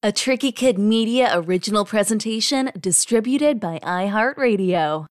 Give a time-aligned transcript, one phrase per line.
[0.00, 5.06] A Tricky Kid Media original presentation distributed by iHeartRadio.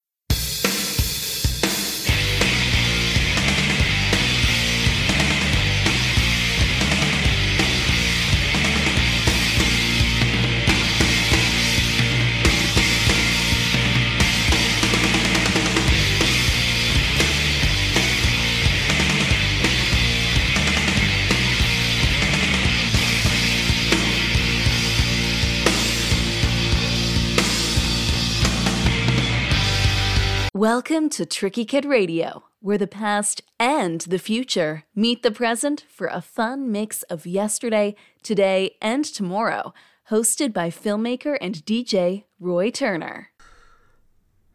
[30.58, 36.08] Welcome to Tricky Kid Radio, where the past and the future meet the present for
[36.08, 39.76] a fun mix of yesterday, today, and tomorrow.
[40.10, 43.30] Hosted by filmmaker and DJ Roy Turner.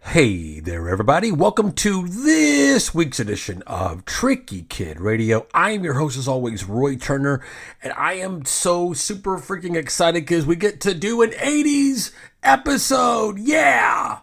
[0.01, 1.31] Hey there, everybody.
[1.31, 5.47] Welcome to this week's edition of Tricky Kid Radio.
[5.55, 7.45] I am your host, as always, Roy Turner,
[7.81, 12.11] and I am so super freaking excited because we get to do an 80s
[12.43, 13.39] episode.
[13.39, 14.19] Yeah!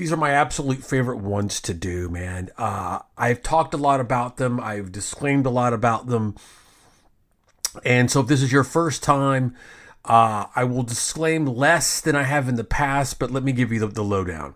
[0.00, 2.48] These are my absolute favorite ones to do, man.
[2.56, 6.36] Uh, I've talked a lot about them, I've disclaimed a lot about them.
[7.84, 9.54] And so, if this is your first time,
[10.06, 13.70] uh, I will disclaim less than I have in the past, but let me give
[13.70, 14.54] you the, the lowdown.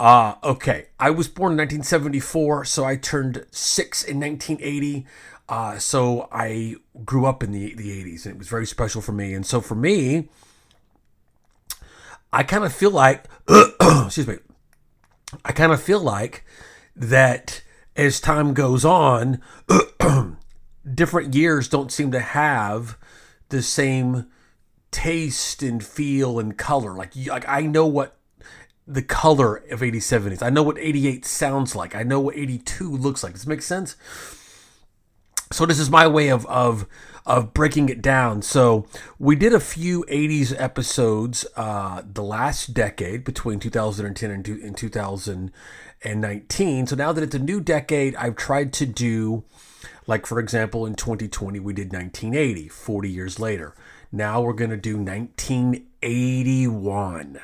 [0.00, 5.06] Uh, okay, I was born in 1974, so I turned six in 1980.
[5.48, 9.12] Uh, so I grew up in the, the 80s, and it was very special for
[9.12, 9.32] me.
[9.32, 10.28] And so for me,
[12.32, 14.38] I kind of feel like, excuse me,
[15.44, 16.44] I kind of feel like
[16.94, 17.62] that
[17.96, 19.40] as time goes on,
[20.94, 22.96] different years don't seem to have
[23.48, 24.26] the same
[24.90, 26.94] taste and feel and color.
[26.94, 28.16] Like, like I know what
[28.86, 30.42] the color of 87 is.
[30.42, 31.94] I know what 88 sounds like.
[31.94, 33.32] I know what 82 looks like.
[33.32, 33.96] Does this make sense?
[35.52, 36.86] So this is my way of of
[37.26, 38.42] of breaking it down.
[38.42, 38.86] So
[39.18, 46.86] we did a few 80s episodes uh, the last decade between 2010 and, and 2019.
[46.86, 49.42] So now that it's a new decade, I've tried to do
[50.06, 53.74] like for example in 2020 we did 1980, 40 years later.
[54.12, 57.40] Now we're going to do 1981.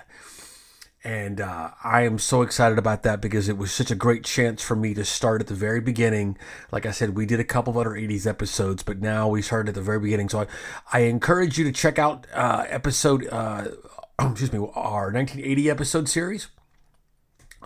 [1.05, 4.63] And uh, I am so excited about that because it was such a great chance
[4.63, 6.39] for me to start at the very beginning.
[6.71, 9.71] Like I said, we did a couple of other 80s episodes, but now we started
[9.71, 10.29] at the very beginning.
[10.29, 10.47] So I,
[10.93, 13.69] I encourage you to check out uh, episode, uh,
[14.21, 16.49] excuse me, our 1980 episode series.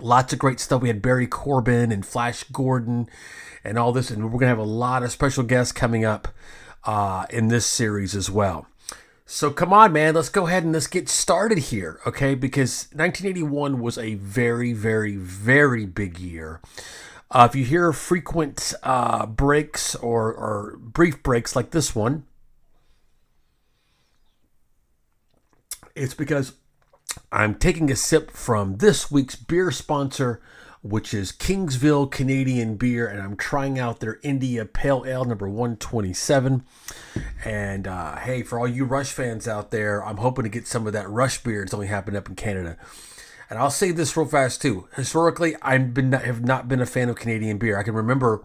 [0.01, 0.81] Lots of great stuff.
[0.81, 3.07] We had Barry Corbin and Flash Gordon
[3.63, 4.11] and all this.
[4.11, 6.29] And we're going to have a lot of special guests coming up
[6.85, 8.67] uh, in this series as well.
[9.29, 12.37] So come on, man, let's go ahead and let's get started here, okay?
[12.37, 16.61] Because 1981 was a very, very, very big year.
[17.33, 22.25] Uh, if you hear frequent uh, breaks or, or brief breaks like this one,
[25.97, 26.53] it's because
[27.33, 30.41] I'm taking a sip from this week's beer sponsor,
[30.91, 36.65] which is Kingsville Canadian Beer, and I'm trying out their India Pale Ale number 127.
[37.45, 40.87] And uh, hey, for all you Rush fans out there, I'm hoping to get some
[40.87, 41.63] of that Rush beer.
[41.63, 42.77] It's only happened up in Canada.
[43.49, 44.89] And I'll say this real fast too.
[44.97, 47.79] Historically, I have not been a fan of Canadian beer.
[47.79, 48.45] I can remember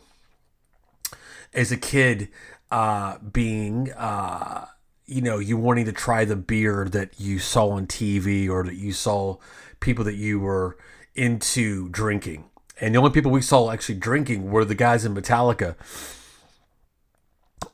[1.53, 2.30] as a kid
[2.69, 4.68] uh, being, uh,
[5.06, 8.75] you know, you wanting to try the beer that you saw on TV or that
[8.75, 9.38] you saw
[9.80, 10.78] people that you were
[11.16, 12.45] into drinking.
[12.79, 15.75] And the only people we saw actually drinking were the guys in Metallica.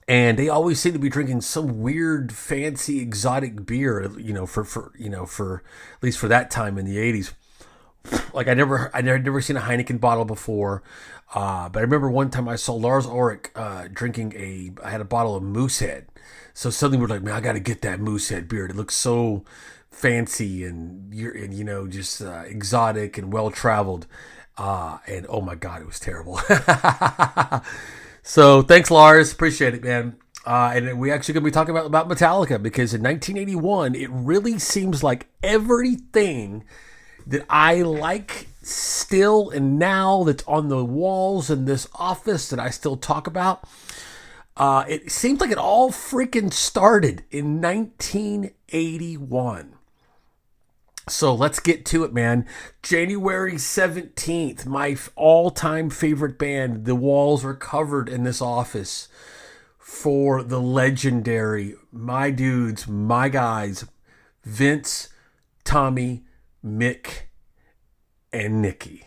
[0.07, 4.63] And they always seem to be drinking some weird, fancy, exotic beer, you know, for,
[4.63, 5.63] for you know, for
[5.97, 7.33] at least for that time in the 80s.
[8.33, 10.81] Like I never, I never, never seen a Heineken bottle before,
[11.35, 14.71] uh, but I remember one time I saw Lars Ulrich uh, drinking a.
[14.81, 16.05] I had a bottle of Moosehead,
[16.53, 18.65] so suddenly we're like, man, I got to get that Moosehead beer.
[18.65, 19.43] It looks so
[19.97, 24.05] fancy and you're and you know just uh, exotic and well traveled
[24.57, 26.37] uh and oh my god it was terrible
[28.23, 30.15] so thanks lars appreciate it man
[30.45, 34.09] uh, and we actually going to be talking about, about Metallica because in 1981, it
[34.09, 36.63] really seems like everything
[37.25, 42.69] that I like still and now that's on the walls in this office that I
[42.69, 43.65] still talk about.
[44.55, 49.73] Uh, it seems like it all freaking started in 1981.
[51.09, 52.45] So let's get to it, man.
[52.83, 56.83] January 17th, my all time favorite band.
[56.85, 59.07] The walls are covered in this office
[59.77, 63.85] for the legendary, my dudes, my guys,
[64.43, 65.07] Vince,
[65.63, 66.25] Tommy,
[66.63, 67.21] Mick,
[68.33, 69.05] and Nikki.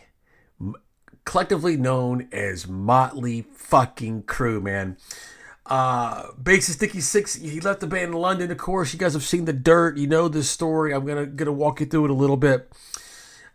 [1.23, 4.97] Collectively known as Motley fucking Crue, man.
[5.65, 8.93] Uh, bassist Nikki Sixx, he left the band in London, of course.
[8.93, 9.97] You guys have seen the dirt.
[9.97, 10.93] You know this story.
[10.93, 12.71] I'm gonna gonna walk you through it a little bit.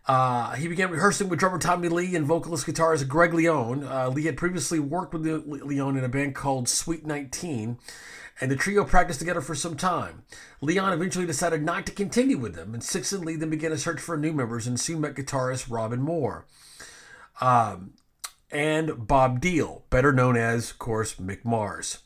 [0.07, 3.83] Uh, he began rehearsing with drummer Tommy Lee and vocalist guitarist Greg Leone.
[3.83, 7.77] Uh, Lee had previously worked with Leone in a band called Sweet 19,
[8.39, 10.23] and the trio practiced together for some time.
[10.61, 13.77] Leone eventually decided not to continue with them, and Sixx and Lee then began a
[13.77, 16.45] search for new members and soon met guitarist Robin Moore.
[17.41, 17.91] Um,
[18.51, 21.99] and Bob Deal, better known as, of course, Mick Mars.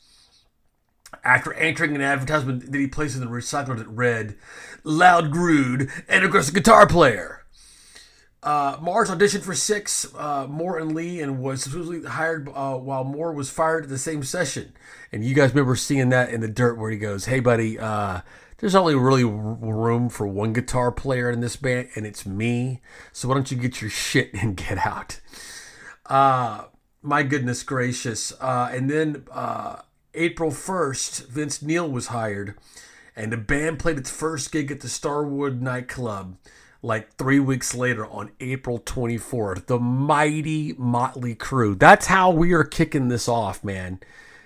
[1.24, 4.36] After entering an advertisement that he placed in the recycler that read,
[4.82, 7.42] Loud Grude and aggressive guitar player.
[8.42, 13.04] Uh, Mars auditioned for Sixx, uh, Moore and Lee, and was supposedly hired uh, while
[13.04, 14.72] Moore was fired at the same session.
[15.12, 18.22] And you guys remember seeing that in the dirt where he goes, "Hey, buddy, uh,
[18.58, 22.80] there's only really room for one guitar player in this band, and it's me.
[23.12, 25.20] So why don't you get your shit and get out?"
[26.06, 26.64] Uh,
[27.02, 28.32] my goodness gracious!
[28.40, 29.82] Uh, and then uh,
[30.14, 32.54] April 1st, Vince Neil was hired,
[33.16, 36.36] and the band played its first gig at the Starwood nightclub
[36.82, 39.66] like three weeks later on April 24th.
[39.66, 41.78] The mighty Motley Crue.
[41.78, 44.00] That's how we are kicking this off, man.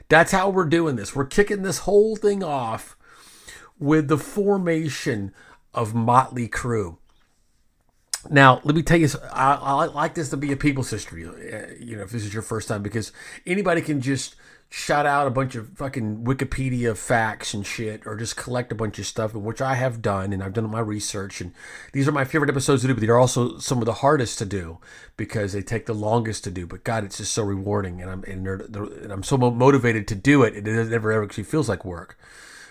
[0.09, 1.17] That's how we're doing this.
[1.17, 2.97] We're kicking this whole thing off
[3.79, 5.33] with the formation
[5.75, 6.99] of Motley Crue.
[8.31, 11.75] Now, let me tell you, I, I like this to be a people's history, uh,
[11.81, 13.13] you know, if this is your first time, because
[13.47, 14.37] anybody can just
[14.69, 18.99] shout out a bunch of fucking Wikipedia facts and shit, or just collect a bunch
[18.99, 21.41] of stuff, which I have done, and I've done my research.
[21.41, 21.53] And
[21.93, 24.45] these are my favorite episodes to do, but they're also some of the hardest to
[24.45, 24.79] do
[25.17, 26.67] because they take the longest to do.
[26.67, 30.09] But God, it's just so rewarding, and I'm and, they're, they're, and I'm so motivated
[30.09, 30.57] to do it.
[30.57, 32.19] It never ever actually feels like work.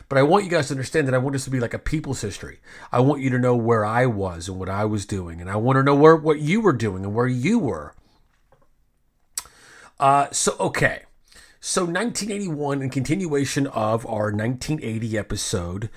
[0.08, 1.80] But I want you guys to understand that I want this to be like a
[1.80, 2.60] people's history.
[2.92, 5.56] I want you to know where I was and what I was doing, and I
[5.56, 7.94] want to know where what you were doing and where you were.
[10.00, 11.04] Uh, so okay.
[11.60, 15.90] So 1981, in continuation of our 1980 episode,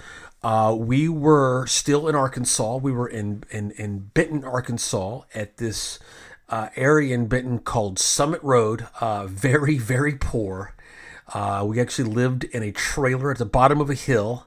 [0.43, 2.77] uh, we were still in Arkansas.
[2.77, 5.99] We were in in, in Benton, Arkansas, at this
[6.49, 8.87] uh, area in Benton called Summit Road.
[9.01, 10.75] Uh, very very poor.
[11.33, 14.47] Uh, we actually lived in a trailer at the bottom of a hill.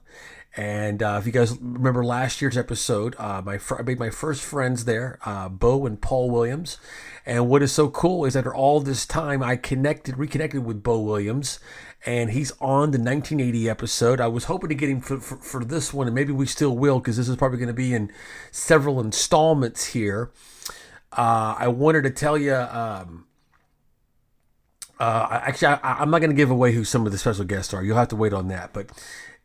[0.58, 4.10] And uh, if you guys remember last year's episode, uh, my fr- I made my
[4.10, 6.78] first friends there, uh, Bo and Paul Williams.
[7.26, 11.00] And what is so cool is after all this time, I connected, reconnected with Bo
[11.00, 11.60] Williams,
[12.06, 14.20] and he's on the 1980 episode.
[14.20, 16.76] I was hoping to get him for, for, for this one, and maybe we still
[16.76, 18.12] will because this is probably going to be in
[18.52, 20.32] several installments here.
[21.14, 22.56] Uh, I wanted to tell you.
[22.56, 23.28] Um,
[25.02, 27.74] uh, actually, I, am not going to give away who some of the special guests
[27.74, 27.84] are.
[27.84, 28.72] You'll have to wait on that.
[28.72, 28.92] But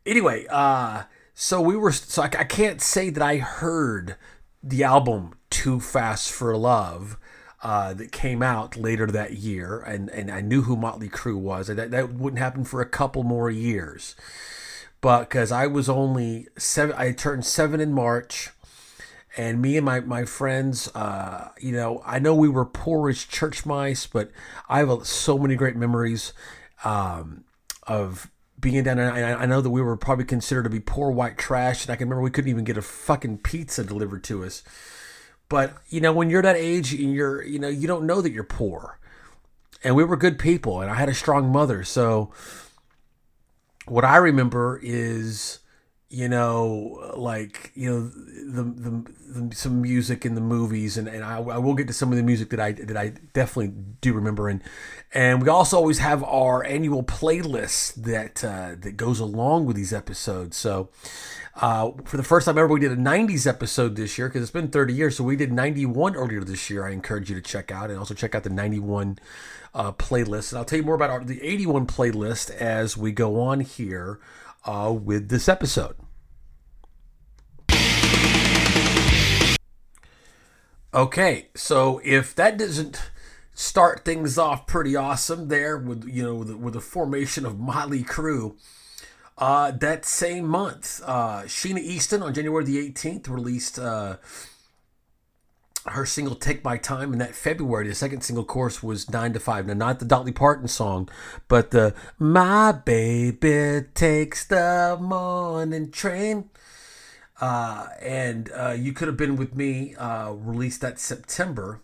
[0.05, 1.91] anyway, uh, so we were.
[1.91, 4.17] So I, I can't say that I heard
[4.61, 7.17] the album "Too Fast for Love."
[7.63, 11.65] Uh, that came out later that year, and, and I knew who Motley Crue was.
[11.67, 14.15] That that wouldn't happen for a couple more years,
[15.01, 18.51] but because I was only seven, I turned seven in March,
[19.37, 23.23] and me and my my friends, uh, you know, I know we were poor as
[23.23, 24.31] church mice, but
[24.67, 26.33] I have so many great memories
[26.83, 27.43] um,
[27.83, 28.29] of
[28.59, 31.37] being down there, I, I know that we were probably considered to be poor white
[31.37, 34.63] trash, and I can remember we couldn't even get a fucking pizza delivered to us.
[35.49, 38.31] But you know, when you're that age, and you're you know you don't know that
[38.31, 38.99] you're poor,
[39.83, 41.83] and we were good people, and I had a strong mother.
[41.83, 42.31] So
[43.85, 45.59] what I remember is
[46.09, 51.23] you know, like you know, the, the, the, some music in the movies, and, and
[51.23, 54.13] I, I will get to some of the music that I that I definitely do
[54.13, 54.61] remember, and
[55.13, 59.91] and we also always have our annual playlist that uh, that goes along with these
[59.91, 60.55] episodes.
[60.55, 60.87] So,
[61.57, 64.51] uh, for the first time ever, we did a '90s episode this year because it's
[64.51, 65.17] been 30 years.
[65.17, 66.87] So we did '91 earlier this year.
[66.87, 69.19] I encourage you to check out, and also check out the '91
[69.73, 70.53] uh, playlist.
[70.53, 74.21] And I'll tell you more about our, the '81 playlist as we go on here
[74.65, 75.95] uh, with this episode.
[80.93, 83.11] Okay, so if that doesn't
[83.53, 88.03] start things off pretty awesome there with you know with, with the formation of Motley
[88.03, 88.55] Crue,
[89.37, 94.17] uh, that same month, uh, Sheena Easton on January the 18th released uh,
[95.89, 99.39] her single "Take My Time," in that February the second single course was "Nine to
[99.39, 99.67] 5.
[99.67, 101.09] Now, not the Dolly Parton song,
[101.47, 106.49] but the "My Baby Takes the Morning Train."
[107.39, 109.95] Uh, and uh, you could have been with me.
[109.95, 111.81] Uh, released that September,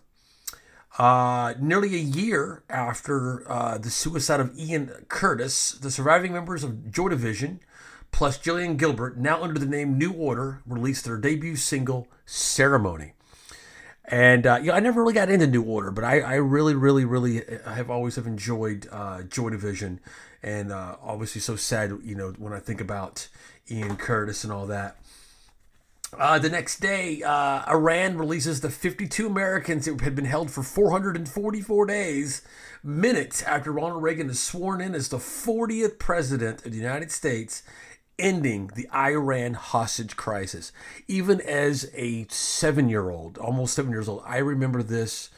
[0.98, 5.72] uh, nearly a year after uh, the suicide of Ian Curtis.
[5.72, 7.60] The surviving members of Joy Division,
[8.12, 13.13] plus Gillian Gilbert, now under the name New Order, released their debut single "Ceremony."
[14.06, 17.42] And uh, I never really got into New Order, but I, I really, really, really
[17.64, 18.86] have always have enjoyed
[19.30, 20.00] Joy Division
[20.42, 21.98] and uh, obviously so sad.
[22.04, 23.28] You know, when I think about
[23.70, 24.96] Ian Curtis and all that.
[26.16, 30.62] Uh, the next day, uh, Iran releases the 52 Americans that had been held for
[30.62, 32.42] 444 days,
[32.84, 37.64] minutes after Ronald Reagan is sworn in as the 40th president of the United States,
[38.18, 40.72] ending the Iran hostage crisis.
[41.08, 45.30] Even as a seven year old, almost seven years old, I remember this.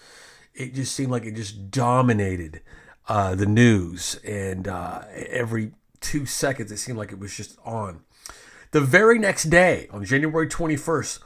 [0.54, 2.62] It just seemed like it just dominated
[3.08, 8.00] uh, the news, and uh, every two seconds, it seemed like it was just on.
[8.72, 11.20] The very next day, on January 21st,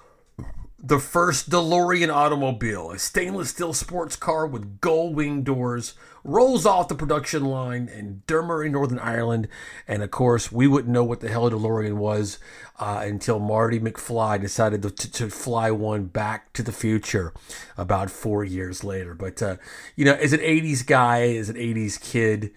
[0.83, 5.93] the first DeLorean automobile, a stainless steel sports car with gull wing doors,
[6.25, 9.49] rolls off the production line in Dunmurry, Northern Ireland.
[9.87, 12.39] And of course, we wouldn't know what the hell a DeLorean was
[12.79, 17.35] uh, until Marty McFly decided to, to, fly one back to the future
[17.77, 19.15] about four years later.
[19.15, 19.57] But, uh,
[19.97, 22.53] you know, as an 80s guy, as an 80s kid,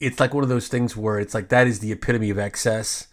[0.00, 3.06] it's like one of those things where it's like that is the epitome of excess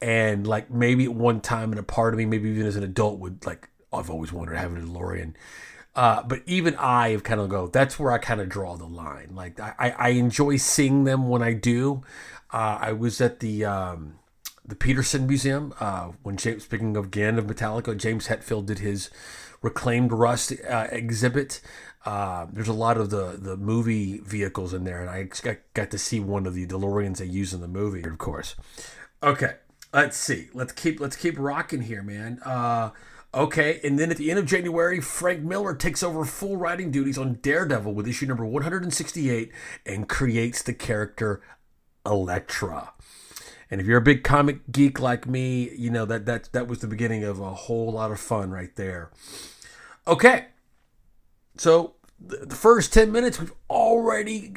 [0.00, 2.82] and like maybe at one time in a part of me maybe even as an
[2.82, 5.34] adult would like I've always wanted to have a DeLorean.
[5.94, 8.86] Uh, but even I have kind of go, that's where I kind of draw the
[8.86, 9.34] line.
[9.34, 12.02] Like I, I enjoy seeing them when I do.
[12.50, 14.18] Uh, I was at the um,
[14.64, 19.10] the Petersen Museum uh, when James, speaking of again of Metallica, James Hetfield did his
[19.60, 21.60] reclaimed rust uh, exhibit.
[22.04, 25.90] Uh, there's a lot of the the movie vehicles in there, and I got, got
[25.90, 28.56] to see one of the DeLoreans they use in the movie, of course.
[29.22, 29.56] Okay,
[29.92, 30.48] let's see.
[30.54, 32.40] Let's keep let's keep rocking here, man.
[33.34, 37.16] Okay, and then at the end of January, Frank Miller takes over full writing duties
[37.16, 39.50] on Daredevil with issue number 168
[39.86, 41.40] and creates the character
[42.04, 42.92] Elektra.
[43.70, 46.80] And if you're a big comic geek like me, you know that that that was
[46.80, 49.10] the beginning of a whole lot of fun right there.
[50.06, 50.48] Okay,
[51.56, 54.54] so the first 10 minutes we've already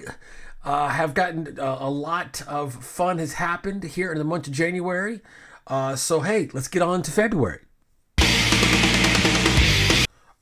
[0.66, 4.54] uh, have gotten uh, a lot of fun has happened here in the month of
[4.54, 5.22] January.
[5.66, 7.65] Uh, so hey, let's get on to February.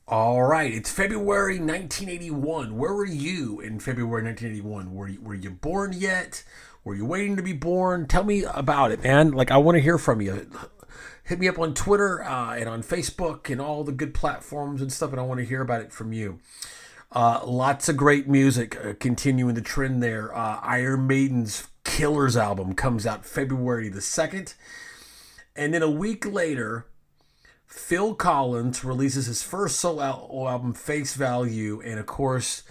[0.06, 2.76] All right, it's February 1981.
[2.76, 4.94] Where were you in February 1981?
[4.94, 6.44] Were you, were you born yet?
[6.84, 8.06] Were you waiting to be born?
[8.06, 9.30] Tell me about it, man.
[9.30, 10.50] Like, I want to hear from you.
[11.22, 14.92] Hit me up on Twitter uh, and on Facebook and all the good platforms and
[14.92, 16.38] stuff, and I want to hear about it from you.
[17.10, 20.36] Uh, lots of great music uh, continuing the trend there.
[20.36, 24.52] Uh, Iron Maiden's Killers album comes out February the 2nd.
[25.56, 26.88] And then a week later,
[27.74, 32.62] Phil Collins releases his first solo album, Face Value, and of course,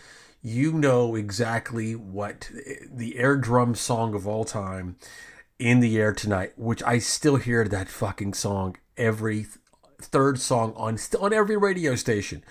[0.41, 2.49] you know exactly what
[2.89, 4.95] the air drum song of all time,
[5.59, 9.45] "In the Air Tonight," which I still hear that fucking song every
[10.01, 12.41] third song on on every radio station.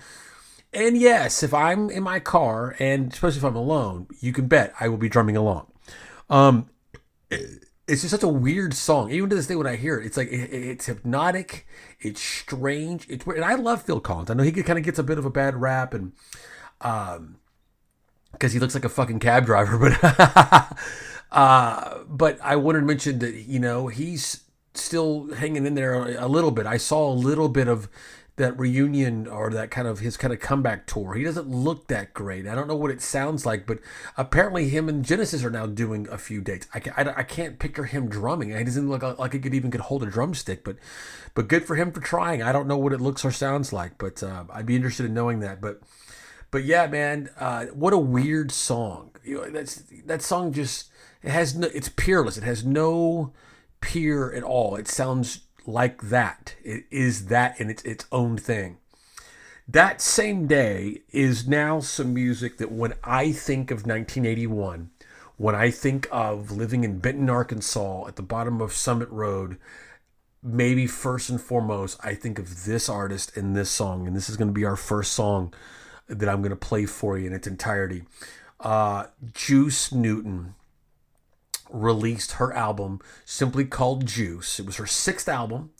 [0.71, 4.73] And yes, if I'm in my car, and especially if I'm alone, you can bet
[4.79, 5.71] I will be drumming along.
[6.29, 6.69] Um,
[7.87, 9.11] it's just such a weird song.
[9.11, 11.67] Even to this day, when I hear it, it's like it, it's hypnotic,
[11.99, 13.39] it's strange, it's weird.
[13.39, 14.29] And I love Phil Collins.
[14.29, 16.13] I know he kind of gets a bit of a bad rap, and
[16.81, 17.37] um,
[18.31, 19.77] because he looks like a fucking cab driver.
[21.33, 24.43] But uh, but I wanted to mention that you know he's
[24.75, 26.67] still hanging in there a little bit.
[26.67, 27.89] I saw a little bit of
[28.35, 31.13] that reunion or that kind of his kind of comeback tour.
[31.13, 32.47] He doesn't look that great.
[32.47, 33.77] I don't know what it sounds like, but
[34.17, 36.67] apparently him and Genesis are now doing a few dates.
[36.73, 38.55] I, I, I can't picture him drumming.
[38.55, 40.77] He doesn't look like he could even get hold a drumstick, but
[41.35, 42.41] but good for him for trying.
[42.41, 45.13] I don't know what it looks or sounds like, but uh, I'd be interested in
[45.13, 45.61] knowing that.
[45.61, 45.81] But
[46.49, 49.11] but yeah, man, uh, what a weird song.
[49.23, 50.89] You know, that's that song just
[51.21, 51.69] it has no.
[51.73, 52.37] It's peerless.
[52.37, 53.31] It has no
[53.79, 54.75] peer at all.
[54.75, 56.55] It sounds like that.
[56.63, 58.77] It is that in its its own thing.
[59.67, 64.91] That same day is now some music that when I think of 1981,
[65.37, 69.57] when I think of living in Benton, Arkansas at the bottom of Summit Road,
[70.43, 74.05] maybe first and foremost, I think of this artist and this song.
[74.05, 75.53] And this is going to be our first song
[76.07, 78.03] that I'm going to play for you in its entirety.
[78.59, 80.55] Uh, Juice Newton
[81.73, 84.59] released her album simply called Juice.
[84.59, 85.71] It was her sixth album,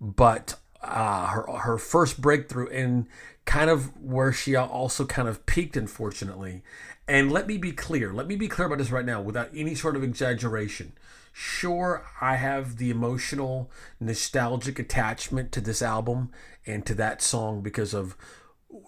[0.00, 3.06] but uh, her her first breakthrough and
[3.44, 6.62] kind of where she also kind of peaked, unfortunately.
[7.08, 8.12] And let me be clear.
[8.12, 10.92] Let me be clear about this right now, without any sort of exaggeration.
[11.32, 16.30] Sure, I have the emotional, nostalgic attachment to this album
[16.66, 18.16] and to that song because of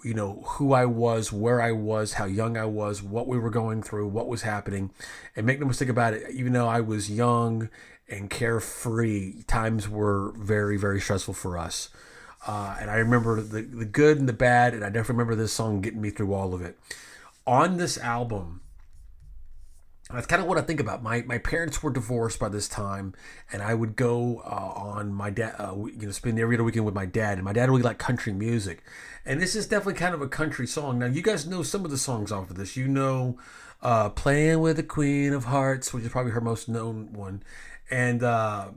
[0.02, 3.50] you know who I was, where I was, how young I was, what we were
[3.50, 4.90] going through, what was happening,
[5.36, 6.30] and make no mistake about it.
[6.30, 7.68] Even though I was young
[8.08, 11.90] and carefree, times were very very stressful for us.
[12.46, 15.52] Uh, and I remember the the good and the bad, and I definitely remember this
[15.52, 16.78] song getting me through all of it.
[17.46, 18.60] On this album,
[20.10, 21.02] that's kind of what I think about.
[21.02, 23.14] My my parents were divorced by this time,
[23.50, 26.84] and I would go uh, on my dad, uh, you know, spend every other weekend
[26.84, 28.82] with my dad, and my dad really liked country music,
[29.24, 30.98] and this is definitely kind of a country song.
[30.98, 32.76] Now, you guys know some of the songs off of this.
[32.76, 33.38] You know,
[33.80, 37.42] uh, "Playing with the Queen of Hearts," which is probably her most known one,
[37.90, 38.68] and uh,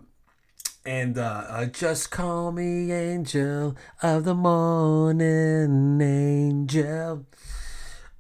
[0.86, 7.26] and uh, uh, just call me Angel of the Morning Angel.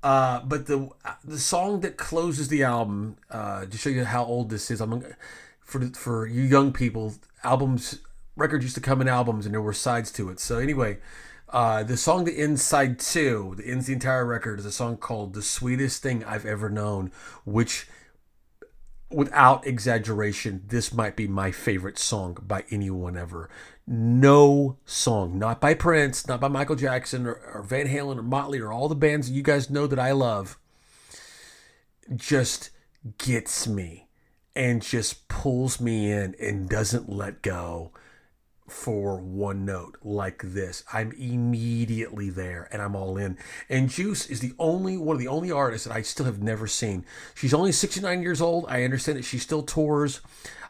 [0.03, 0.89] Uh, but the
[1.23, 5.03] the song that closes the album, uh, to show you how old this is, I'm
[5.59, 7.99] for for you young people, albums
[8.35, 10.39] records used to come in albums, and there were sides to it.
[10.39, 10.99] So anyway,
[11.49, 14.97] uh, the song that ends side two, that ends the entire record, is a song
[14.97, 17.11] called "The Sweetest Thing I've Ever Known,"
[17.43, 17.87] which
[19.09, 23.49] without exaggeration, this might be my favorite song by anyone ever.
[23.89, 28.59] No song, not by Prince, not by Michael Jackson or, or, Van Halen or Motley
[28.59, 30.59] or all the bands you guys know that I love,
[32.13, 32.69] just
[33.17, 34.09] gets me
[34.53, 37.93] and just pulls me in and doesn't let go
[38.67, 40.83] for one note like this.
[40.91, 43.37] I'm immediately there and I'm all in.
[43.69, 46.67] And Juice is the only one of the only artists that I still have never
[46.67, 47.05] seen.
[47.33, 48.65] She's only 69 years old.
[48.67, 50.21] I understand that she still tours.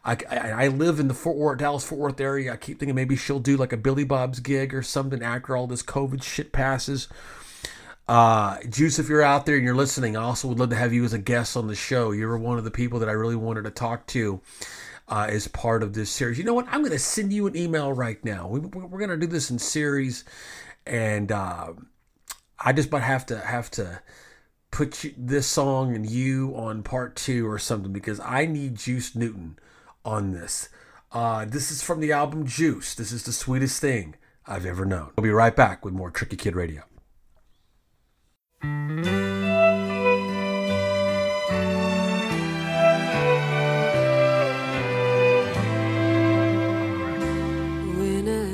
[0.05, 2.53] I, I, live in the Fort Worth, Dallas Fort Worth area.
[2.53, 5.67] I keep thinking maybe she'll do like a Billy Bob's gig or something after all
[5.67, 7.09] this COVID shit passes.
[8.07, 10.93] Uh, Juice, if you're out there and you're listening, I also would love to have
[10.93, 12.11] you as a guest on the show.
[12.11, 14.39] You're one of the people that I really wanted to talk to
[15.07, 16.37] uh, as part of this series.
[16.37, 16.67] You know what?
[16.69, 18.47] I'm going to send you an email right now.
[18.47, 20.25] We, are going to do this in series,
[20.85, 21.73] and uh,
[22.59, 24.01] I just might have to have to
[24.71, 29.15] put you, this song and you on part two or something because I need Juice
[29.15, 29.57] Newton
[30.03, 30.69] on this.
[31.11, 32.93] Uh, this is from the album Juice.
[32.93, 35.11] This is the sweetest thing I've ever known.
[35.15, 36.83] We'll be right back with more Tricky Kid Radio.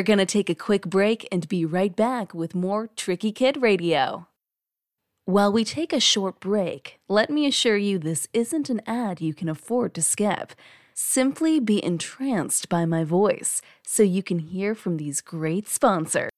[0.00, 3.60] We're going to take a quick break and be right back with more Tricky Kid
[3.60, 4.28] Radio.
[5.26, 9.34] While we take a short break, let me assure you this isn't an ad you
[9.34, 10.54] can afford to skip.
[10.94, 16.30] Simply be entranced by my voice so you can hear from these great sponsors.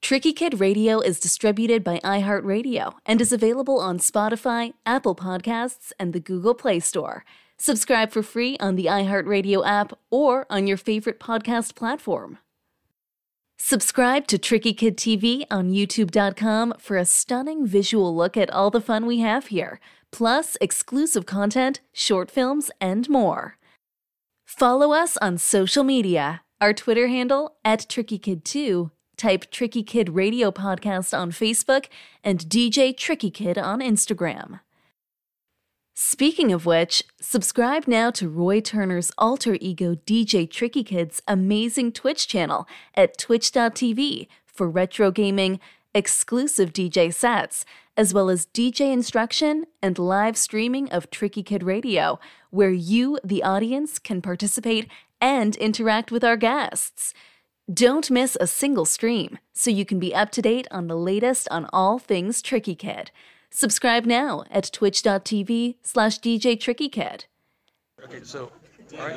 [0.00, 6.14] Tricky Kid Radio is distributed by iHeartRadio and is available on Spotify, Apple Podcasts, and
[6.14, 7.26] the Google Play Store.
[7.58, 12.38] Subscribe for free on the iHeartRadio app or on your favorite podcast platform.
[13.66, 18.78] Subscribe to Tricky Kid TV on YouTube.com for a stunning visual look at all the
[18.78, 19.80] fun we have here,
[20.12, 23.56] plus exclusive content, short films, and more.
[24.44, 26.42] Follow us on social media.
[26.60, 31.86] Our Twitter handle at Tricky Kid 2 Type Tricky Kid Radio Podcast on Facebook
[32.22, 34.60] and DJ Tricky Kid on Instagram.
[35.96, 42.26] Speaking of which, subscribe now to Roy Turner's alter ego DJ Tricky Kid's amazing Twitch
[42.26, 45.60] channel at twitch.tv for retro gaming,
[45.94, 47.64] exclusive DJ sets,
[47.96, 52.18] as well as DJ instruction and live streaming of Tricky Kid Radio,
[52.50, 54.88] where you, the audience, can participate
[55.20, 57.14] and interact with our guests.
[57.72, 61.46] Don't miss a single stream so you can be up to date on the latest
[61.52, 63.12] on all things Tricky Kid.
[63.56, 67.26] Subscribe now at twitch.tv slash DJ Tricky Kid.
[68.02, 68.50] Okay, so,
[68.98, 69.16] all right,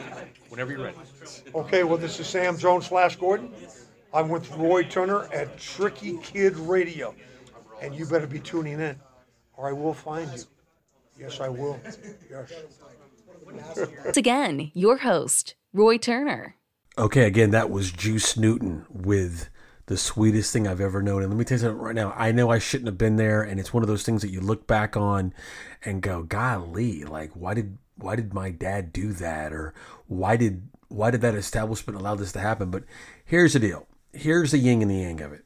[0.50, 0.97] whenever you're ready.
[1.56, 3.52] Okay, well, this is Sam Jones slash Gordon.
[4.13, 7.15] I'm with Roy Turner at Tricky Kid Radio.
[7.82, 8.95] And you better be tuning in,
[9.56, 10.43] or I will find you.
[11.19, 11.80] Yes, I will.
[12.30, 12.54] Yes.
[14.06, 16.58] Once again, your host, Roy Turner.
[16.95, 19.50] Okay, again, that was Juice Newton with
[19.88, 21.23] the sweetest thing I've ever known.
[21.23, 22.13] And let me tell you something right now.
[22.15, 24.39] I know I shouldn't have been there, and it's one of those things that you
[24.39, 25.34] look back on
[25.84, 29.73] and go, "Golly, like why did why did my dad do that?" Or
[30.08, 32.69] why did why did that establishment allow this to happen?
[32.69, 32.84] But
[33.26, 33.88] here's the deal.
[34.13, 35.45] Here's the yin and the yang of it.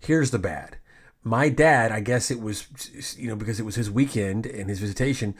[0.00, 0.78] Here's the bad.
[1.24, 4.78] My dad, I guess it was, you know, because it was his weekend and his
[4.78, 5.34] visitation.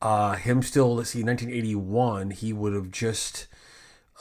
[0.00, 3.46] Uh, him still, let's see, 1981, he would have just,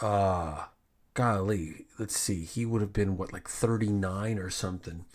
[0.02, 0.66] uh,
[1.14, 5.06] golly, let's see, he would have been what, like 39 or something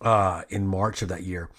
[0.00, 1.50] uh, in March of that year.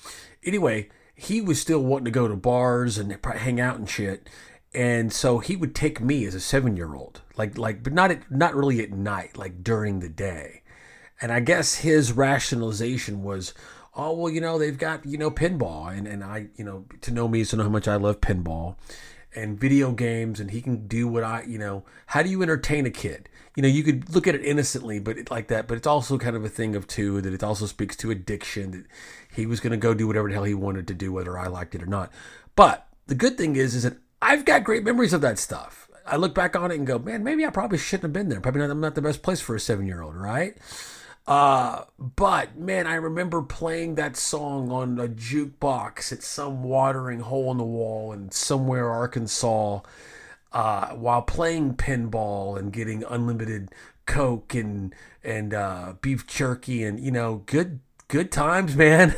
[0.43, 4.29] Anyway, he was still wanting to go to bars and hang out and shit.
[4.73, 8.11] And so he would take me as a seven year old, like, like, but not
[8.11, 10.63] at, not really at night, like during the day.
[11.21, 13.53] And I guess his rationalization was,
[13.95, 15.97] oh, well, you know, they've got, you know, pinball.
[15.97, 18.19] And, and I, you know, to know me is to know how much I love
[18.19, 18.75] pinball
[19.35, 22.85] and video games and he can do what I, you know, how do you entertain
[22.85, 23.29] a kid?
[23.55, 26.17] You know, you could look at it innocently, but it, like that, but it's also
[26.17, 28.85] kind of a thing of two that it also speaks to addiction that
[29.33, 31.47] he was going to go do whatever the hell he wanted to do, whether I
[31.47, 32.11] liked it or not.
[32.55, 35.89] But the good thing is, is that I've got great memories of that stuff.
[36.05, 38.39] I look back on it and go, man, maybe I probably shouldn't have been there.
[38.39, 40.55] Probably not, I'm not the best place for a seven year old, right?
[41.27, 47.51] Uh, but man, I remember playing that song on a jukebox at some watering hole
[47.51, 49.79] in the wall in somewhere Arkansas,
[50.51, 53.69] uh, while playing pinball and getting unlimited
[54.05, 59.15] Coke and and uh, beef jerky and you know good good times, man,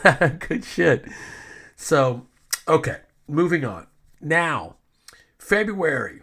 [0.47, 1.05] good shit.
[1.75, 2.27] So,
[2.67, 3.87] okay, moving on.
[4.21, 4.77] Now,
[5.37, 6.21] February.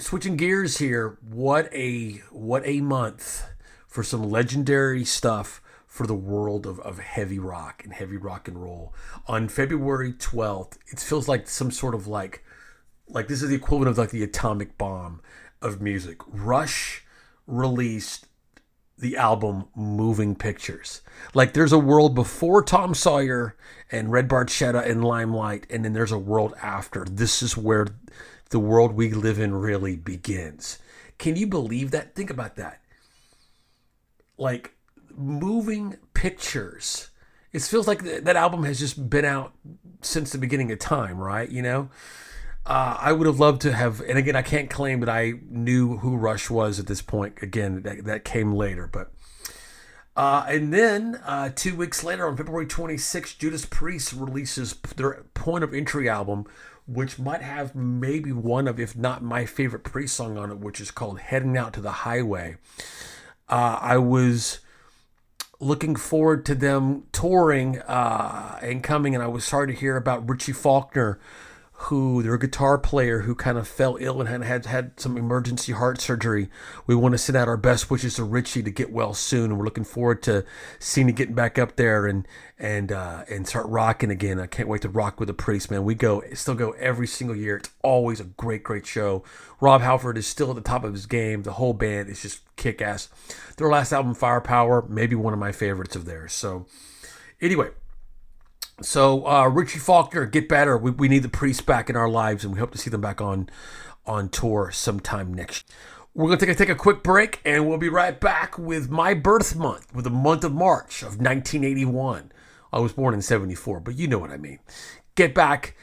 [0.00, 1.18] Switching gears here.
[1.28, 3.44] What a what a month
[3.88, 8.62] for some legendary stuff for the world of, of heavy rock and heavy rock and
[8.62, 8.94] roll.
[9.26, 12.44] On February 12th, it feels like some sort of like,
[13.08, 15.22] like this is the equivalent of like the atomic bomb
[15.62, 16.20] of music.
[16.28, 17.02] Rush
[17.46, 18.26] released
[18.98, 21.00] the album Moving Pictures.
[21.32, 23.56] Like there's a world before Tom Sawyer
[23.90, 27.04] and Red Barchetta and Limelight, and then there's a world after.
[27.04, 27.86] This is where
[28.50, 30.78] the world we live in really begins.
[31.16, 32.14] Can you believe that?
[32.14, 32.82] Think about that
[34.38, 34.74] like
[35.14, 37.10] moving pictures.
[37.52, 39.52] It feels like that album has just been out
[40.00, 41.48] since the beginning of time, right?
[41.48, 41.90] You know,
[42.66, 45.98] uh, I would have loved to have, and again, I can't claim that I knew
[45.98, 47.38] who Rush was at this point.
[47.42, 49.10] Again, that, that came later, but.
[50.14, 55.62] Uh, and then uh, two weeks later, on February 26th, Judas Priest releases their Point
[55.62, 56.44] of Entry album,
[56.88, 60.80] which might have maybe one of, if not my favorite Priest song on it, which
[60.80, 62.56] is called Heading Out to the Highway.
[63.48, 64.60] Uh, I was
[65.60, 70.28] looking forward to them touring uh, and coming, and I was sorry to hear about
[70.28, 71.18] Richie Faulkner,
[71.82, 75.16] who they're a guitar player who kind of fell ill and had had, had some
[75.16, 76.50] emergency heart surgery.
[76.88, 79.64] We want to send out our best wishes to Richie to get well soon, we're
[79.64, 80.44] looking forward to
[80.80, 82.26] seeing it getting back up there and
[82.58, 84.40] and uh, and start rocking again.
[84.40, 85.84] I can't wait to rock with the priest, man.
[85.84, 87.58] We go still go every single year.
[87.58, 89.22] It's always a great, great show.
[89.60, 91.44] Rob Halford is still at the top of his game.
[91.44, 93.08] The whole band is just kick ass.
[93.56, 96.32] Their last album, Firepower, maybe one of my favorites of theirs.
[96.32, 96.66] So
[97.40, 97.70] anyway,
[98.80, 100.76] so uh, Richie Faulkner, get better.
[100.76, 103.00] We, we need the priests back in our lives, and we hope to see them
[103.00, 103.48] back on
[104.06, 105.70] on tour sometime next.
[106.14, 109.14] We're gonna take a, take a quick break, and we'll be right back with my
[109.14, 112.32] birth month, with the month of March of 1981.
[112.72, 114.58] I was born in '74, but you know what I mean.
[115.14, 115.76] Get back,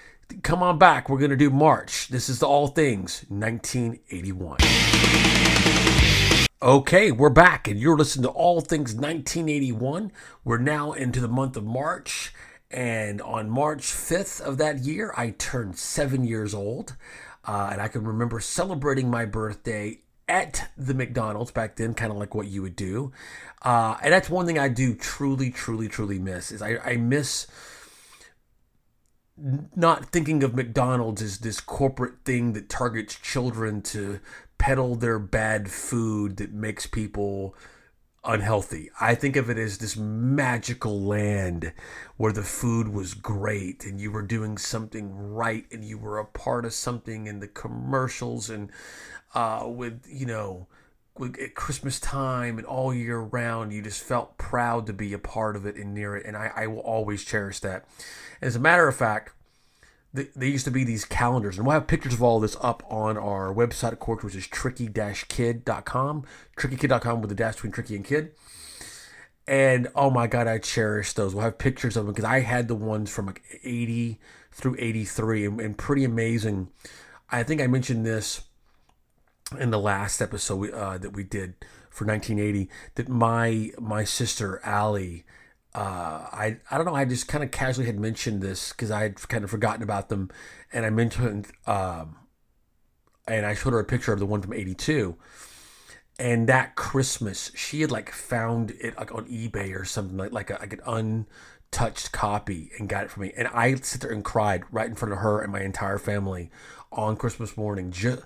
[0.43, 1.10] come on back.
[1.10, 2.08] We're gonna do March.
[2.08, 4.58] This is the All Things 1981.
[6.62, 10.12] Okay, we're back, and you're listening to All Things 1981.
[10.43, 12.34] We're now into the month of March.
[12.76, 16.98] And on March 5th of that year, I turned seven years old.
[17.46, 22.18] Uh, and I can remember celebrating my birthday at the McDonald's back then, kind of
[22.18, 23.14] like what you would do.
[23.62, 27.48] Uh, and that's one thing I do truly, truly, truly miss is I, I miss
[29.38, 34.20] not thinking of McDonald's as this corporate thing that targets children to
[34.58, 37.56] peddle their bad food that makes people
[38.26, 38.90] unhealthy.
[39.00, 41.74] I think of it as this magical land
[42.18, 46.26] where the food was great and you were doing something right and you were a
[46.26, 48.72] part of something in the commercials and
[49.34, 50.68] uh, with, you know,
[51.22, 55.56] at Christmas time and all year round, you just felt proud to be a part
[55.56, 56.26] of it and near it.
[56.26, 57.86] And I, I will always cherish that.
[58.42, 59.34] As a matter of fact,
[60.15, 63.17] there used to be these calendars, and we'll have pictures of all this up on
[63.17, 66.25] our website, of course, which is tricky-kid.com,
[66.58, 68.32] trickykid.com with the dash between tricky and kid.
[69.47, 71.36] And oh my God, I cherish those.
[71.36, 74.19] We'll have pictures of them because I had the ones from like 80
[74.51, 76.69] through 83 and, and pretty amazing.
[77.30, 78.41] I think I mentioned this
[79.60, 81.56] in the last episode uh, that we did
[81.89, 85.23] for 1980 that my my sister Allie
[85.76, 86.96] uh, I I don't know.
[86.96, 90.08] I just kind of casually had mentioned this because I had kind of forgotten about
[90.08, 90.32] them,
[90.72, 92.16] and I mentioned, um,
[93.28, 95.18] and I showed her a picture of the one from '82,
[96.18, 100.50] and that Christmas she had like found it like on eBay or something like like,
[100.50, 101.26] a, like an
[101.74, 104.96] untouched copy and got it for me, and I sit there and cried right in
[104.96, 106.52] front of her and my entire family
[106.94, 107.92] on Christmas morning.
[107.92, 108.24] Just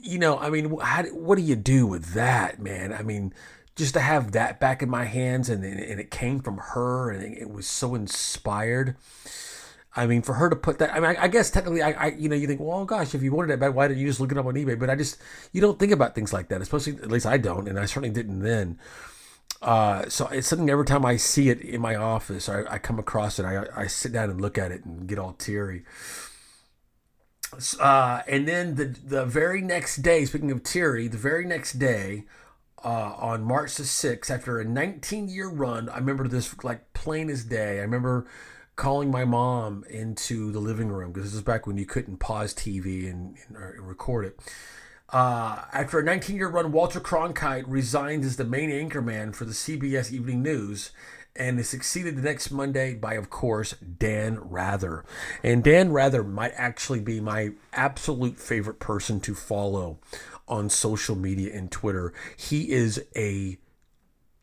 [0.00, 2.92] you know, I mean, how, what do you do with that, man?
[2.92, 3.34] I mean
[3.76, 7.36] just to have that back in my hands and, and it came from her and
[7.36, 8.96] it was so inspired.
[9.94, 12.06] I mean, for her to put that, I mean, I, I guess technically, I, I,
[12.08, 14.20] you know, you think, well, gosh, if you wanted it bad, why didn't you just
[14.20, 14.78] look it up on eBay?
[14.78, 15.18] But I just,
[15.52, 18.10] you don't think about things like that, especially, at least I don't, and I certainly
[18.10, 18.78] didn't then.
[19.62, 22.98] Uh, so it's something every time I see it in my office, I, I come
[22.98, 25.84] across it, I, I sit down and look at it and get all teary.
[27.80, 32.24] Uh, and then the the very next day, speaking of teary, the very next day,
[32.84, 35.88] uh, on March the 6th after a 19 year run.
[35.88, 37.78] I remember this like plain as day.
[37.78, 38.26] I remember
[38.76, 42.54] calling my mom into the living room because this is back when you couldn't pause
[42.54, 44.40] TV and, and record it.
[45.10, 49.52] Uh, after a 19 year run, Walter Cronkite resigned as the main anchorman for the
[49.52, 50.90] CBS Evening News
[51.38, 55.04] and is succeeded the next Monday by, of course, Dan Rather.
[55.42, 59.98] And Dan Rather might actually be my absolute favorite person to follow
[60.48, 62.12] on social media and Twitter.
[62.36, 63.58] He is a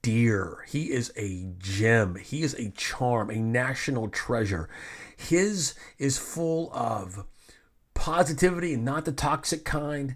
[0.01, 0.65] deer.
[0.67, 2.15] He is a gem.
[2.15, 4.69] He is a charm, a national treasure.
[5.15, 7.25] His is full of
[7.93, 10.15] positivity and not the toxic kind.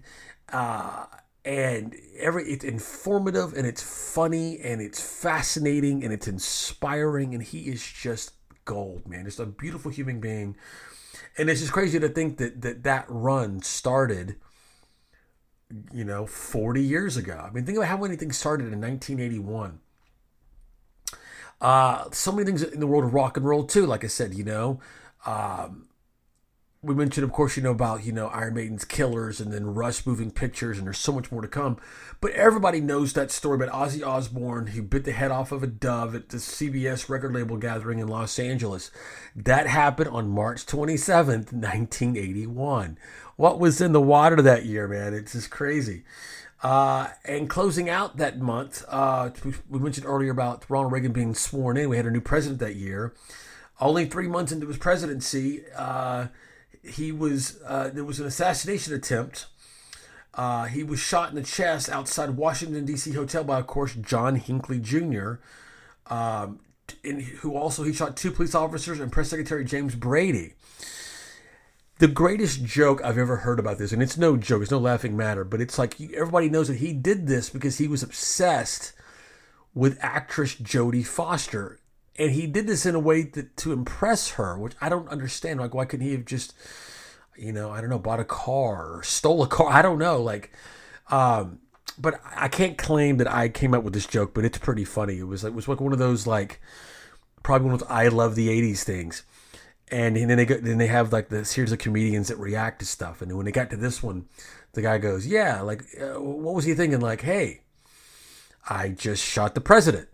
[0.52, 1.06] Uh,
[1.44, 7.60] and every it's informative and it's funny and it's fascinating and it's inspiring and he
[7.60, 8.32] is just
[8.66, 9.26] gold, man.
[9.26, 10.56] It's a beautiful human being.
[11.38, 14.36] And it's just crazy to think that that, that run started
[15.92, 17.44] you know, 40 years ago.
[17.46, 19.80] I mean, think about how many things started in 1981.
[21.60, 23.84] Uh, so many things in the world of rock and roll too.
[23.84, 24.80] Like I said, you know,
[25.26, 25.87] um,
[26.82, 30.06] we mentioned, of course, you know about you know Iron Maiden's Killers and then Rush
[30.06, 31.78] moving pictures, and there's so much more to come.
[32.20, 35.66] But everybody knows that story about Ozzy Osbourne who bit the head off of a
[35.66, 38.90] dove at the CBS record label gathering in Los Angeles.
[39.34, 42.98] That happened on March 27th, 1981
[43.38, 45.14] what was in the water that year, man.
[45.14, 46.02] It's just crazy.
[46.60, 49.30] Uh, and closing out that month, uh,
[49.70, 51.88] we mentioned earlier about Ronald Reagan being sworn in.
[51.88, 53.14] We had a new president that year.
[53.80, 56.26] Only three months into his presidency, uh,
[56.82, 59.46] he was uh, there was an assassination attempt.
[60.34, 63.12] Uh, he was shot in the chest outside Washington D.C.
[63.12, 65.34] hotel by, of course, John Hinckley Jr.
[66.06, 66.60] Um,
[67.02, 70.54] in, who also he shot two police officers and press secretary James Brady
[71.98, 75.16] the greatest joke I've ever heard about this, and it's no joke, it's no laughing
[75.16, 78.92] matter, but it's like everybody knows that he did this because he was obsessed
[79.74, 81.78] with actress Jodie Foster.
[82.18, 85.60] And he did this in a way that, to impress her, which I don't understand.
[85.60, 86.52] Like, why couldn't he have just,
[87.36, 89.70] you know, I don't know, bought a car or stole a car?
[89.70, 90.20] I don't know.
[90.20, 90.52] Like,
[91.10, 91.60] um,
[91.96, 95.18] but I can't claim that I came up with this joke, but it's pretty funny.
[95.18, 96.60] It was like, it was like one of those, like,
[97.42, 99.24] probably one of those I love the 80s things
[99.90, 102.80] and, and then they go, then they have like the series of comedians that react
[102.80, 103.22] to stuff.
[103.22, 104.26] And when they got to this one,
[104.72, 107.00] the guy goes, "Yeah, like uh, what was he thinking?
[107.00, 107.62] Like, hey,
[108.68, 110.08] I just shot the president.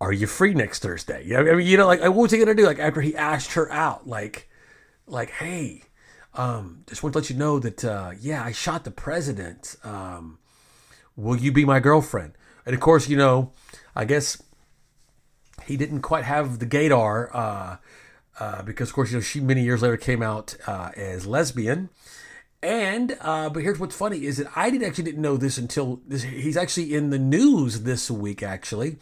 [0.00, 1.24] Are you free next Thursday?
[1.24, 2.66] You know, I mean, you know, like what was he gonna do?
[2.66, 4.48] Like after he asked her out, like,
[5.06, 5.82] like, hey,
[6.34, 9.76] um, just want to let you know that, uh, yeah, I shot the president.
[9.82, 10.38] Um,
[11.16, 12.34] will you be my girlfriend?
[12.64, 13.52] And of course, you know,
[13.96, 14.40] I guess
[15.64, 17.30] he didn't quite have the gaydar.
[17.34, 17.76] Uh,
[18.40, 21.88] uh, because of course you know she many years later came out uh, as lesbian.
[22.60, 26.00] And uh, but here's what's funny is that I didn't actually didn't know this until
[26.08, 28.96] this, he's actually in the news this week actually,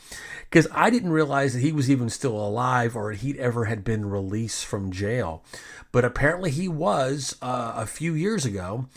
[0.50, 4.10] because I didn't realize that he was even still alive or he'd ever had been
[4.10, 5.42] released from jail,
[5.90, 8.88] but apparently he was uh, a few years ago.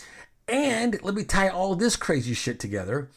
[0.46, 3.10] And let me tie all this crazy shit together.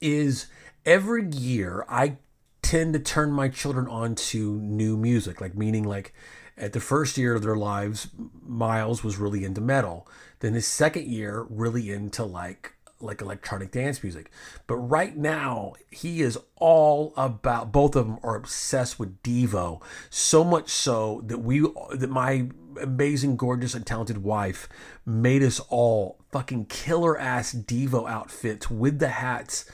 [0.00, 0.46] Is
[0.86, 2.18] every year I
[2.62, 6.14] tend to turn my children on to new music, like meaning like
[6.58, 8.08] at the first year of their lives,
[8.46, 10.08] Miles was really into metal.
[10.40, 14.30] Then his second year, really into like like electronic dance music.
[14.66, 19.80] But right now, he is all about both of them are obsessed with Devo.
[20.10, 21.60] So much so that we
[21.92, 22.48] that my
[22.80, 24.68] amazing, gorgeous, and talented wife
[25.06, 29.64] made us all fucking killer ass Devo outfits with the hats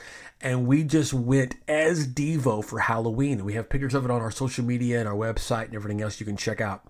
[0.45, 3.43] and we just went as Devo for Halloween.
[3.43, 6.19] We have pictures of it on our social media and our website and everything else
[6.19, 6.85] you can check out.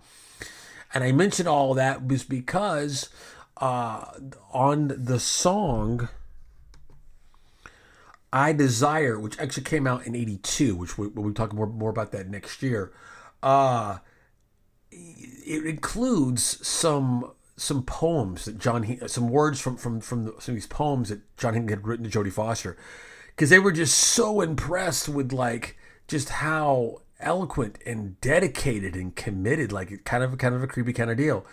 [0.92, 3.08] And I mentioned all that was because
[3.56, 4.12] uh,
[4.52, 6.10] on the song
[8.30, 12.12] I Desire, which actually came out in 82, which we, we'll talk more, more about
[12.12, 12.92] that next year,
[13.42, 13.98] uh,
[14.92, 20.56] it includes some some poems that John, some words from from from the, some of
[20.56, 22.76] these poems that John Hinckley had written to Jodie Foster
[23.36, 25.76] because they were just so impressed with like
[26.08, 31.10] just how eloquent and dedicated and committed, like kind of kind of a creepy kind
[31.10, 31.44] of deal.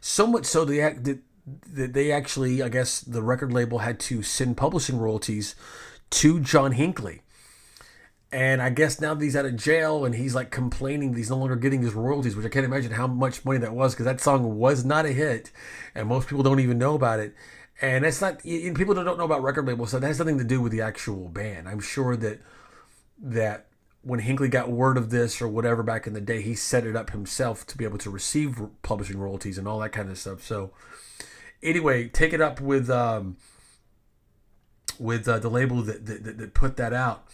[0.00, 4.98] So much so that they actually, I guess, the record label had to send publishing
[4.98, 5.54] royalties
[6.10, 7.22] to John Hinckley.
[8.32, 11.30] And I guess now that he's out of jail and he's like complaining that he's
[11.30, 14.04] no longer getting his royalties, which I can't imagine how much money that was because
[14.04, 15.50] that song was not a hit
[15.94, 17.34] and most people don't even know about it
[17.80, 20.60] and that's not people don't know about record labels, so that has nothing to do
[20.60, 21.68] with the actual band.
[21.68, 22.40] I'm sure that
[23.22, 23.66] that
[24.02, 26.96] when Hinckley got word of this or whatever back in the day, he set it
[26.96, 30.42] up himself to be able to receive publishing royalties and all that kind of stuff.
[30.42, 30.72] So
[31.62, 33.36] anyway, take it up with um,
[34.98, 37.26] with uh, the label that, that, that put that out.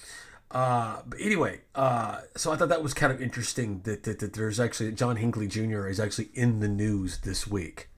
[0.51, 4.35] Uh, but anyway, uh, so I thought that was kind of interesting that, that, that
[4.35, 5.89] there's actually John Hinckley Jr.
[5.89, 7.89] is actually in the news this week.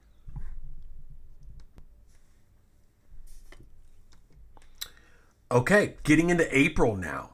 [5.51, 7.31] Okay, getting into April now.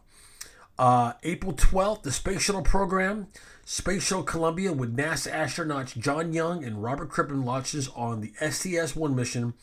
[0.79, 3.27] Uh, April 12th, the Space Shuttle program,
[3.65, 8.95] Space Shuttle Columbia with NASA astronauts John Young and Robert Crippen launches on the STS
[8.95, 9.53] 1 mission,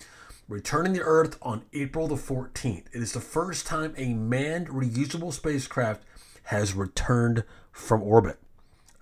[0.48, 2.84] returning to Earth on April the 14th.
[2.92, 6.02] It is the first time a manned reusable spacecraft
[6.44, 8.38] has returned from orbit.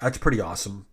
[0.01, 0.87] That's pretty awesome.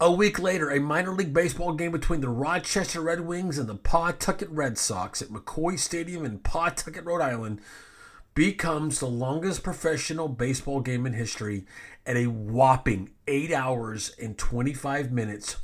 [0.00, 3.76] A week later, a minor league baseball game between the Rochester Red Wings and the
[3.76, 7.60] Pawtucket Red Sox at McCoy Stadium in Pawtucket, Rhode Island,
[8.34, 11.64] becomes the longest professional baseball game in history
[12.04, 15.58] at a whopping 8 hours and 25 minutes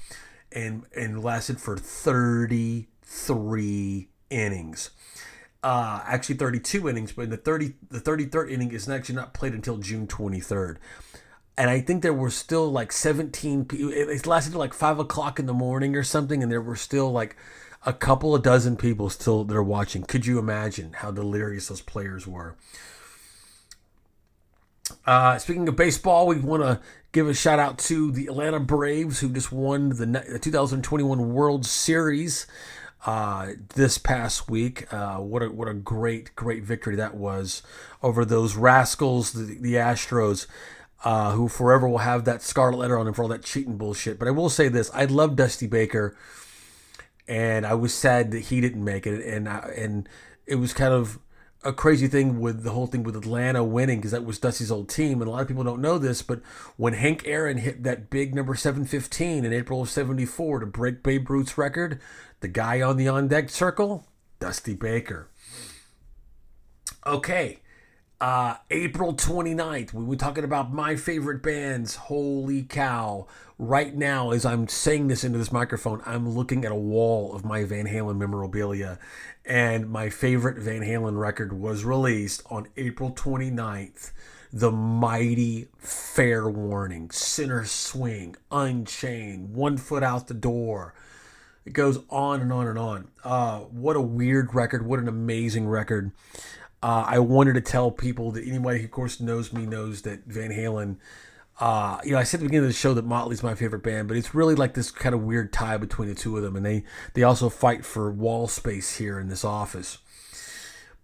[0.52, 4.90] and, and lasted for 33 innings.
[5.64, 9.54] Uh, actually 32 innings, but in the 30 the 33rd inning is actually not played
[9.54, 10.76] until June 23rd
[11.60, 13.92] and I think there were still like 17 people.
[13.92, 17.36] It lasted like five o'clock in the morning or something, and there were still like
[17.84, 20.02] a couple of dozen people still that are watching.
[20.04, 22.56] Could you imagine how delirious those players were?
[25.04, 26.80] Uh, speaking of baseball, we want to
[27.12, 32.46] give a shout out to the Atlanta Braves who just won the 2021 World Series
[33.04, 34.90] uh, this past week.
[34.90, 37.62] Uh, what a what a great great victory that was
[38.02, 40.46] over those rascals, the, the Astros
[41.04, 44.18] uh, who forever will have that scarlet letter on him for all that cheating bullshit.
[44.18, 46.16] But I will say this: I love Dusty Baker,
[47.28, 50.08] and I was sad that he didn't make it, and I, and
[50.46, 51.18] it was kind of
[51.62, 54.88] a crazy thing with the whole thing with Atlanta winning because that was Dusty's old
[54.88, 56.40] team, and a lot of people don't know this, but
[56.76, 61.28] when Hank Aaron hit that big number 715 in April of 74 to break Babe
[61.28, 62.00] Ruth's record,
[62.40, 64.06] the guy on the on deck circle,
[64.38, 65.28] Dusty Baker.
[67.06, 67.59] Okay,
[68.20, 71.96] uh, April 29th, we were talking about my favorite bands.
[71.96, 73.26] Holy cow.
[73.58, 77.44] Right now, as I'm saying this into this microphone, I'm looking at a wall of
[77.44, 78.98] my Van Halen memorabilia.
[79.46, 84.12] And my favorite Van Halen record was released on April 29th.
[84.52, 90.94] The mighty Fair Warning, Sinner's Swing, Unchained, One Foot Out the Door.
[91.64, 93.08] It goes on and on and on.
[93.22, 94.84] Uh, what a weird record.
[94.84, 96.10] What an amazing record.
[96.82, 100.24] Uh, I wanted to tell people that anybody who, of course, knows me knows that
[100.24, 100.96] Van Halen.
[101.58, 103.82] Uh, you know, I said at the beginning of the show that Motley's my favorite
[103.82, 106.56] band, but it's really like this kind of weird tie between the two of them,
[106.56, 109.98] and they they also fight for wall space here in this office.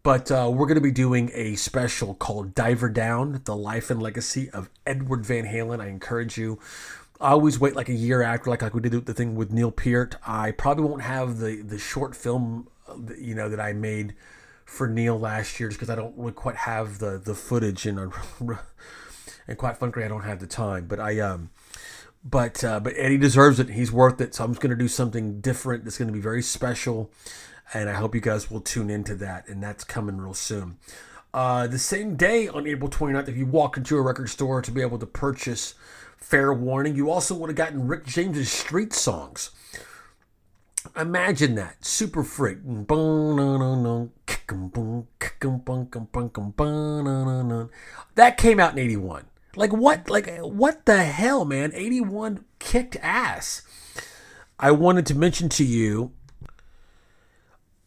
[0.02, 4.02] But uh, we're going to be doing a special called Diver Down: The Life and
[4.02, 5.80] Legacy of Edward Van Halen.
[5.80, 6.58] I encourage you.
[7.20, 9.70] I always wait like a year after, like like we did the thing with Neil
[9.70, 10.16] Peart.
[10.26, 14.14] I probably won't have the the short film, uh, you know, that I made
[14.66, 17.98] for Neil last year just because I don't really quite have the the footage and
[19.48, 20.86] and quite frankly I don't have the time.
[20.86, 21.50] But I um
[22.28, 23.70] but uh, but Eddie deserves it.
[23.70, 24.34] He's worth it.
[24.34, 25.84] So I'm just going to do something different.
[25.84, 27.12] That's going to be very special,
[27.72, 29.48] and I hope you guys will tune into that.
[29.48, 30.78] And that's coming real soon.
[31.32, 34.70] Uh, the same day on April 29th, if you walk into a record store to
[34.70, 35.74] be able to purchase
[36.16, 39.50] Fair Warning, you also would have gotten Rick James's Street Songs.
[40.96, 41.84] Imagine that.
[41.84, 42.58] Super freak.
[48.14, 49.26] That came out in 81.
[49.56, 51.72] Like what like what the hell, man?
[51.74, 53.62] 81 kicked ass.
[54.58, 56.12] I wanted to mention to you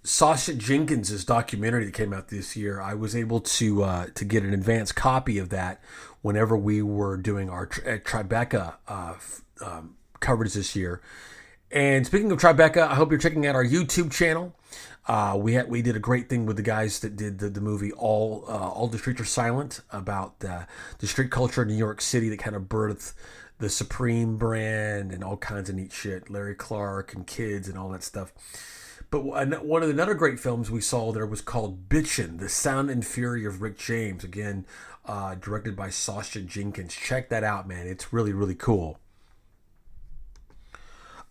[0.04, 2.82] Sacha Jenkins' documentary that came out this year.
[2.82, 5.82] I was able to uh, to get an advance copy of that
[6.22, 9.14] whenever we were doing our Tribeca uh,
[9.64, 11.02] um, coverage this year.
[11.72, 14.56] And speaking of Tribeca, I hope you're checking out our YouTube channel.
[15.08, 17.62] Uh, we had we did a great thing with the guys that did the, the
[17.62, 20.68] movie All uh, All the Streets Are Silent about the
[21.04, 23.14] street culture in New York City that kind of birthed
[23.60, 26.30] the Supreme brand and all kinds of neat shit.
[26.30, 28.34] Larry Clark and kids and all that stuff.
[29.12, 29.24] But
[29.66, 33.06] one of the other great films we saw there was called Bitchin', The Sound and
[33.06, 34.24] Fury of Rick James.
[34.24, 34.66] Again,
[35.06, 36.94] uh, directed by Sacha Jenkins.
[36.94, 37.88] Check that out, man.
[37.88, 39.00] It's really, really cool.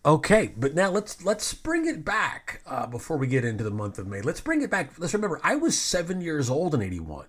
[0.05, 3.99] Okay, but now let's let's bring it back uh, before we get into the month
[3.99, 4.21] of May.
[4.21, 4.97] Let's bring it back.
[4.97, 7.25] Let's remember, I was seven years old in '81,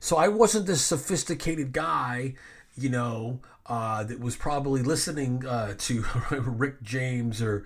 [0.00, 2.34] so I wasn't this sophisticated guy,
[2.76, 7.64] you know, uh, that was probably listening uh, to Rick James or,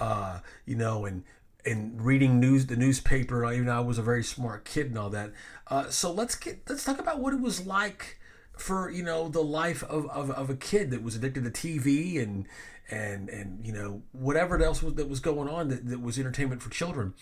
[0.00, 1.22] uh, you know, and
[1.64, 3.48] and reading news the newspaper.
[3.52, 5.30] Even I was a very smart kid and all that.
[5.68, 8.18] Uh, so let's get let's talk about what it was like
[8.56, 12.22] for you know the life of, of, of a kid that was addicted to TV
[12.22, 12.46] and
[12.90, 16.62] and and you know whatever else was, that was going on that, that was entertainment
[16.62, 17.14] for children.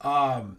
[0.00, 0.58] Um,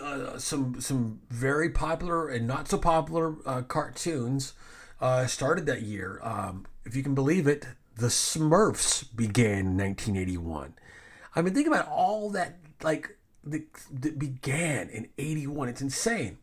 [0.00, 4.54] uh, some some very popular and not so popular uh, cartoons
[5.00, 6.20] uh, started that year.
[6.22, 10.74] Um, if you can believe it, the Smurfs began in 1981.
[11.34, 15.68] I mean, think about all that like that, that began in 81.
[15.68, 16.38] It's insane.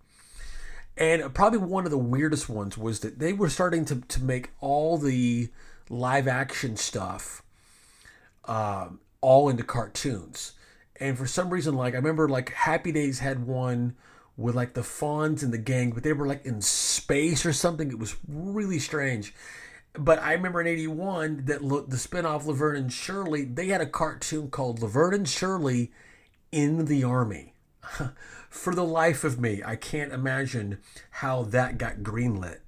[0.97, 4.49] And probably one of the weirdest ones was that they were starting to, to make
[4.59, 5.49] all the
[5.89, 7.43] live action stuff
[8.45, 10.53] um, all into cartoons.
[10.99, 13.95] And for some reason, like I remember, like Happy Days had one
[14.35, 17.89] with like the Fonz and the gang, but they were like in space or something.
[17.89, 19.33] It was really strange.
[19.93, 23.85] But I remember in '81 that look the spinoff Laverne and Shirley, they had a
[23.85, 25.91] cartoon called Laverne and Shirley
[26.51, 27.53] in the Army.
[28.49, 30.79] for the life of me, I can't imagine
[31.11, 32.59] how that got greenlit.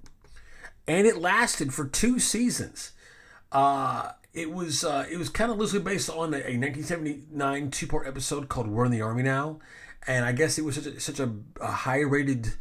[0.86, 2.92] And it lasted for two seasons.
[3.52, 7.86] Uh, it was uh, it was kind of loosely based on a, a 1979 two
[7.86, 9.58] part episode called "We're in the Army Now,"
[10.06, 12.52] and I guess it was such a, such a, a high rated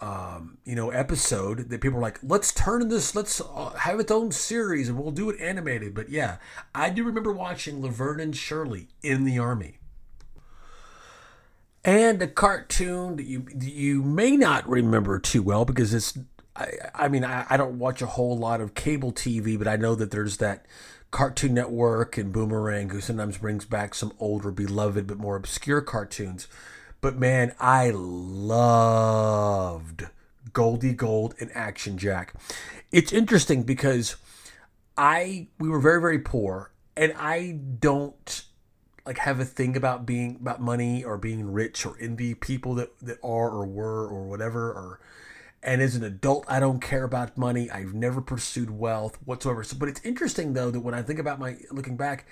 [0.00, 4.12] um, you know episode that people were like, "Let's turn this, let's uh, have its
[4.12, 6.36] own series, and we'll do it animated." But yeah,
[6.74, 9.78] I do remember watching Laverne and Shirley in the Army.
[11.82, 16.18] And a cartoon that you you may not remember too well because it's
[16.56, 19.76] I, I mean, I, I don't watch a whole lot of cable TV, but I
[19.76, 20.66] know that there's that
[21.10, 26.48] Cartoon Network and Boomerang who sometimes brings back some older, beloved, but more obscure cartoons.
[27.00, 29.26] But man, I loved
[30.52, 32.34] Goldie Gold and Action Jack.
[32.90, 34.16] It's interesting because
[34.96, 38.44] I we were very very poor, and I don't
[39.04, 42.98] like have a thing about being about money or being rich or envy people that
[43.00, 45.00] that are or were or whatever or
[45.66, 47.68] and as an adult, I don't care about money.
[47.68, 49.64] I've never pursued wealth whatsoever.
[49.64, 52.24] So, but it's interesting though that when I think about my looking back,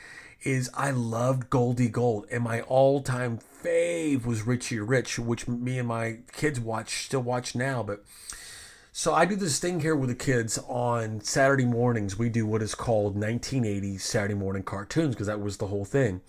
[0.45, 5.89] is I loved Goldie Gold, and my all-time fave was Richie Rich, which me and
[5.89, 7.83] my kids watch still watch now.
[7.83, 8.05] But
[8.93, 12.19] so I do this thing here with the kids on Saturday mornings.
[12.19, 16.21] We do what is called 1980s Saturday morning cartoons because that was the whole thing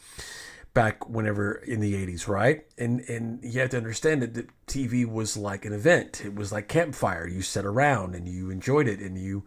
[0.75, 2.65] back whenever in the 80s right?
[2.77, 6.21] And and you have to understand that the tv was like an event.
[6.23, 7.27] It was like campfire.
[7.27, 9.43] You sat around and you enjoyed it and you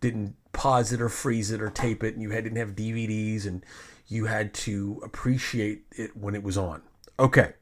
[0.00, 3.46] didn't pause it or freeze it or tape it and you had, didn't have dvds
[3.46, 3.64] and
[4.08, 6.82] you had to appreciate it when it was on.
[7.18, 7.52] Okay.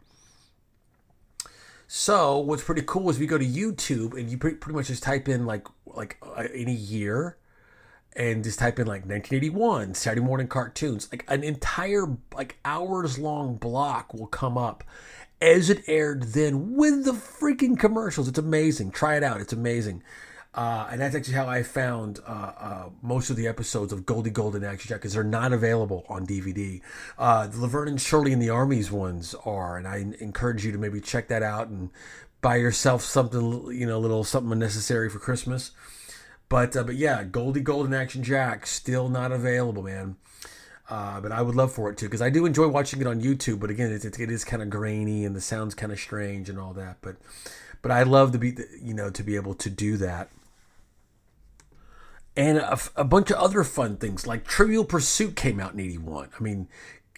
[1.88, 5.28] So what's pretty cool is we go to youtube and you pretty, much just type
[5.28, 7.37] in like like uh, any year
[8.18, 11.08] and just type in like 1981 Saturday morning cartoons.
[11.10, 14.82] Like an entire like hours long block will come up
[15.40, 18.26] as it aired then with the freaking commercials.
[18.26, 18.90] It's amazing.
[18.90, 19.40] Try it out.
[19.40, 20.02] It's amazing.
[20.52, 24.30] Uh, and that's actually how I found uh, uh, most of the episodes of Goldie
[24.30, 26.80] Gold and Action Jack because they're not available on DVD.
[27.16, 30.78] Uh, the Laverne and Shirley and the Armies ones are, and I encourage you to
[30.78, 31.90] maybe check that out and
[32.40, 35.70] buy yourself something, you know, a little something unnecessary for Christmas.
[36.48, 40.16] But uh, but yeah, Goldie Gold and Action Jack still not available, man.
[40.88, 43.20] Uh, but I would love for it too because I do enjoy watching it on
[43.20, 43.60] YouTube.
[43.60, 46.48] But again, it's, it, it is kind of grainy and the sounds kind of strange
[46.48, 46.98] and all that.
[47.02, 47.16] But
[47.82, 50.30] but I love to be you know to be able to do that.
[52.34, 56.30] And a, a bunch of other fun things like Trivial Pursuit came out in '81.
[56.38, 56.68] I mean,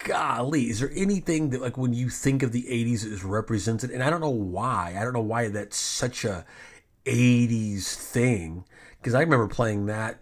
[0.03, 3.91] golly, is there anything that like when you think of the '80s is represented?
[3.91, 4.95] And I don't know why.
[4.99, 6.43] I don't know why that's such a
[7.05, 8.65] '80s thing
[9.01, 10.21] because I remember playing that,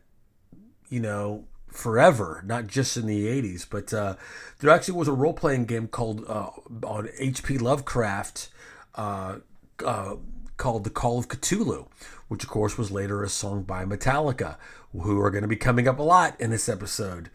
[0.89, 3.65] you know, forever, not just in the 80s.
[3.69, 4.15] But uh,
[4.59, 6.51] there actually was a role playing game called uh,
[6.83, 8.49] on HP Lovecraft
[8.95, 9.39] uh,
[9.85, 10.15] uh,
[10.57, 11.87] called The Call of Cthulhu,
[12.29, 14.55] which of course was later a song by Metallica,
[14.93, 17.29] who are going to be coming up a lot in this episode.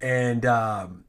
[0.00, 1.04] And um,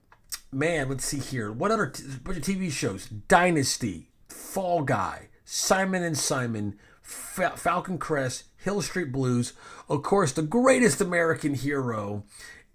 [0.51, 1.51] man, let's see here.
[1.51, 3.07] What other t- bunch of TV shows?
[3.07, 9.53] Dynasty, Fall Guy, Simon and Simon, Fa- Falcon Crest, Hill Street Blues,
[9.87, 12.23] of course, the greatest American hero,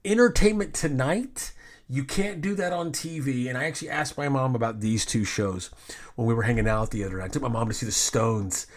[0.04, 1.52] Entertainment Tonight.
[1.88, 3.48] You can't do that on TV.
[3.48, 5.68] And I actually asked my mom about these two shows
[6.14, 7.24] when we were hanging out the other night.
[7.24, 8.68] I took my mom to see the Stones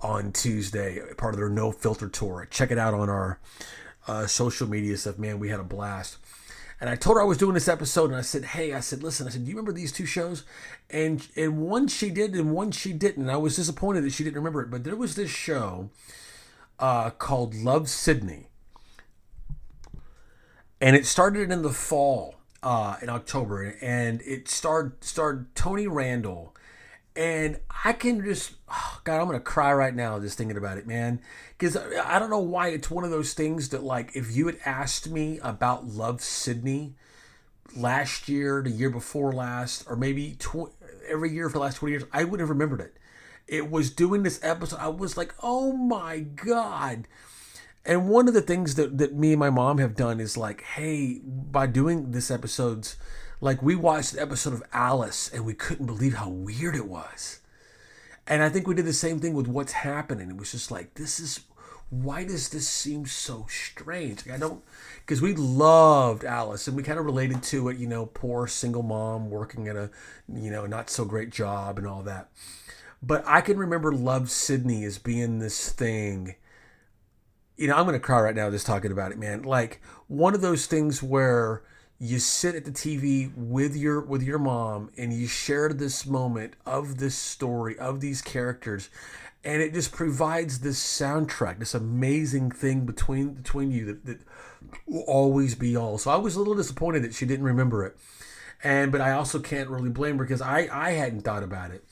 [0.00, 2.46] on Tuesday, part of their No Filter tour.
[2.48, 3.40] Check it out on our
[4.06, 5.18] uh, social media stuff.
[5.18, 6.18] Man, we had a blast.
[6.80, 9.02] And I told her I was doing this episode, and I said, "Hey, I said,
[9.02, 10.44] listen, I said, do you remember these two shows?"
[10.88, 13.24] And and one she did, and one she didn't.
[13.24, 14.70] And I was disappointed that she didn't remember it.
[14.70, 15.90] But there was this show
[16.80, 18.48] uh, called Love Sidney.
[20.80, 26.54] and it started in the fall uh, in October, and it starred starred Tony Randall,
[27.14, 30.86] and I can just oh God, I'm gonna cry right now just thinking about it,
[30.86, 31.20] man,
[31.58, 34.58] because I don't know why it's one of those things that like if you had
[34.64, 36.94] asked me about Love Sidney
[37.76, 40.72] last year, the year before last, or maybe tw-
[41.08, 42.96] every year for the last 20 years, I would have remembered it
[43.50, 47.08] it was doing this episode, I was like, oh my God.
[47.84, 50.62] And one of the things that, that me and my mom have done is like,
[50.62, 52.96] hey, by doing this episodes,
[53.40, 57.40] like we watched the episode of Alice and we couldn't believe how weird it was.
[58.24, 60.30] And I think we did the same thing with what's happening.
[60.30, 61.40] It was just like, this is
[61.88, 64.24] why does this seem so strange?
[64.24, 64.62] Like I don't
[65.00, 68.84] because we loved Alice and we kind of related to it, you know, poor single
[68.84, 69.90] mom working at a,
[70.32, 72.28] you know, not so great job and all that.
[73.02, 76.34] But I can remember Love Sidney as being this thing.
[77.56, 79.42] You know, I'm going to cry right now just talking about it, man.
[79.42, 81.62] Like one of those things where
[82.02, 86.54] you sit at the TV with your with your mom and you share this moment
[86.64, 88.88] of this story of these characters
[89.44, 94.18] and it just provides this soundtrack this amazing thing between between you that, that
[94.86, 97.94] will always be all so i was a little disappointed that she didn't remember it
[98.64, 101.84] and but i also can't really blame her because i i hadn't thought about it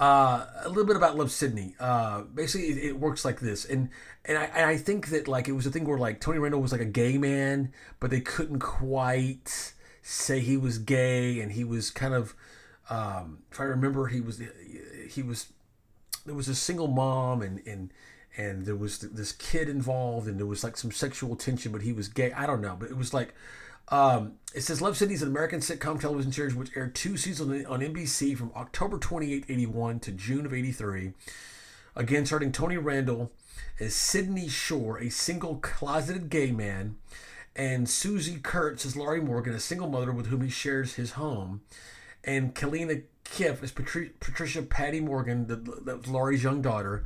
[0.00, 1.76] uh, a little bit about Love Sidney.
[1.78, 3.90] Uh, basically, it, it, works like this, and
[4.24, 6.60] and I, and I think that like it was a thing where like Tony Randall
[6.60, 9.72] was like a gay man, but they couldn't quite
[10.02, 12.34] say he was gay, and he was kind of,
[12.90, 14.42] um, if I remember, he was
[15.08, 15.52] he was
[16.26, 17.92] there was a single mom, and and
[18.36, 21.92] and there was this kid involved, and there was like some sexual tension, but he
[21.92, 22.32] was gay.
[22.32, 23.32] I don't know, but it was like
[23.88, 27.66] um, it says Love Sidney is an American sitcom television series which aired two seasons
[27.66, 31.12] on NBC from October 28, 81 to June of 83.
[31.96, 33.30] Again, starting Tony Randall
[33.78, 36.96] as Sidney Shore, a single closeted gay man,
[37.56, 41.60] and Swoosie Kurtz as Laurie Morgan, a single mother with whom he shares his home,
[42.24, 45.46] and Kaleena Kiff Patri- Patricia Patty Morgan,
[46.06, 47.04] Laurie's young daughter.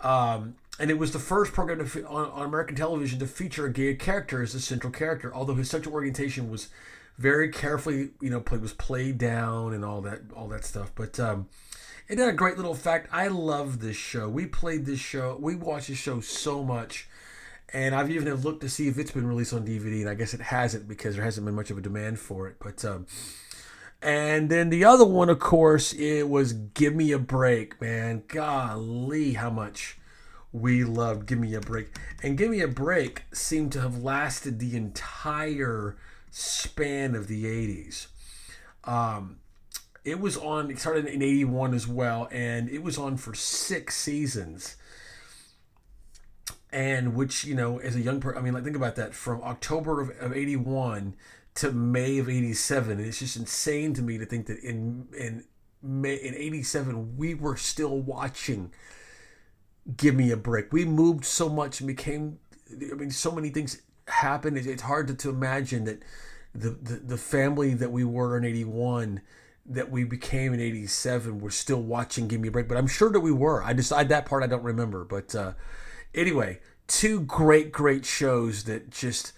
[0.00, 3.94] Um, and it was the first program on, on American television to feature a gay
[3.94, 6.70] character as the central character, although his sexual orientation was
[7.16, 10.90] very carefully, you know, play, was played down and all that, all that stuff.
[10.96, 11.48] But um,
[12.08, 13.06] it had a great little fact.
[13.12, 14.28] I love this show.
[14.28, 15.38] We played this show.
[15.40, 17.06] We watched this show so much,
[17.72, 20.34] and I've even looked to see if it's been released on DVD, and I guess
[20.34, 22.56] it hasn't because there hasn't been much of a demand for it.
[22.58, 23.06] But um,
[24.02, 29.34] and then the other one, of course, it was "Give Me a Break." Man, golly,
[29.34, 29.96] how much
[30.52, 34.58] we loved "Give Me a Break," and "Give Me a Break" seemed to have lasted
[34.58, 35.96] the entire
[36.30, 38.06] span of the '80s.
[38.84, 39.38] Um,
[40.04, 40.70] it was on.
[40.70, 44.76] It started in '81 as well, and it was on for six seasons.
[46.70, 49.14] And which you know, as a young person, I mean, like think about that.
[49.14, 51.14] From October of, of '81
[51.56, 55.44] to May of '87, it's just insane to me to think that in in
[55.82, 58.72] May in '87 we were still watching.
[59.96, 60.72] Give me a break.
[60.72, 62.38] We moved so much and became.
[62.70, 64.56] I mean, so many things happened.
[64.56, 66.02] It's hard to, to imagine that
[66.54, 69.22] the, the the family that we were in '81
[69.64, 73.10] that we became in 87 we're still watching give me a break but i'm sure
[73.10, 75.52] that we were i just I, that part i don't remember but uh,
[76.14, 76.58] anyway
[76.88, 79.32] two great great shows that just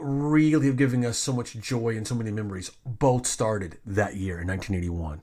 [0.00, 4.40] really have given us so much joy and so many memories both started that year
[4.40, 5.20] in 1981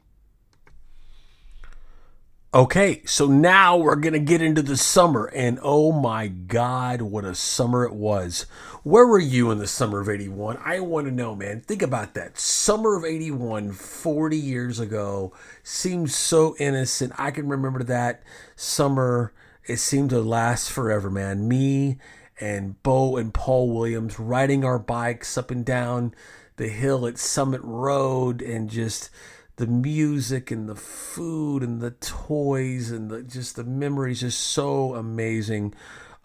[2.56, 7.26] Okay, so now we're going to get into the summer, and oh my God, what
[7.26, 8.46] a summer it was.
[8.84, 10.60] Where were you in the summer of 81?
[10.64, 11.60] I want to know, man.
[11.60, 12.40] Think about that.
[12.40, 15.34] Summer of 81, 40 years ago,
[15.64, 17.12] seems so innocent.
[17.18, 18.24] I can remember that
[18.56, 19.34] summer.
[19.66, 21.50] It seemed to last forever, man.
[21.50, 21.98] Me
[22.40, 26.16] and Bo and Paul Williams riding our bikes up and down
[26.56, 29.10] the hill at Summit Road and just
[29.58, 34.96] the music and the food and the toys and the just the memories is so
[34.96, 35.74] amazing.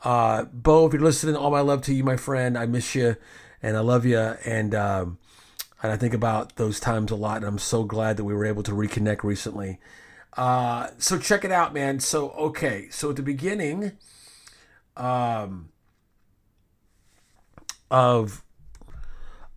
[0.03, 2.57] Uh, Bo, if you're listening, all my love to you, my friend.
[2.57, 3.17] I miss you
[3.63, 4.19] and I love you.
[4.19, 5.19] And, um,
[5.83, 7.39] and I think about those times a lot.
[7.39, 9.79] And I'm so glad that we were able to reconnect recently.
[10.37, 12.01] Uh, so check it out, man.
[12.01, 12.89] So, okay.
[12.91, 13.93] So at the beginning,
[14.97, 15.69] um,
[17.91, 18.43] of,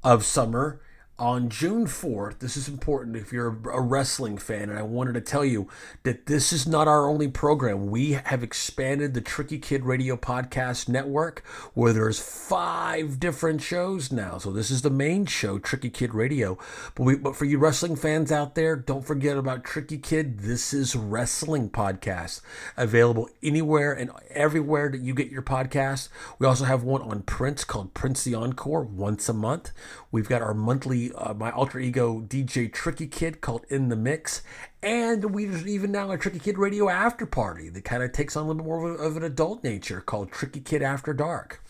[0.03, 0.81] of summer,
[1.19, 5.21] on June 4th, this is important if you're a wrestling fan, and I wanted to
[5.21, 5.69] tell you
[6.01, 7.91] that this is not our only program.
[7.91, 11.45] We have expanded the Tricky Kid Radio Podcast Network,
[11.75, 14.39] where there's five different shows now.
[14.39, 16.57] So this is the main show, Tricky Kid Radio.
[16.95, 20.39] But we, but for you wrestling fans out there, don't forget about Tricky Kid.
[20.39, 22.41] This is wrestling podcast
[22.75, 26.09] available anywhere and everywhere that you get your podcast.
[26.39, 29.71] We also have one on Prince called Prince the Encore once a month.
[30.11, 34.41] We've got our monthly, uh, my alter ego DJ Tricky Kid called In the Mix.
[34.81, 38.45] And we even now a Tricky Kid Radio After Party that kind of takes on
[38.45, 41.63] a little bit more of, a, of an adult nature called Tricky Kid After Dark.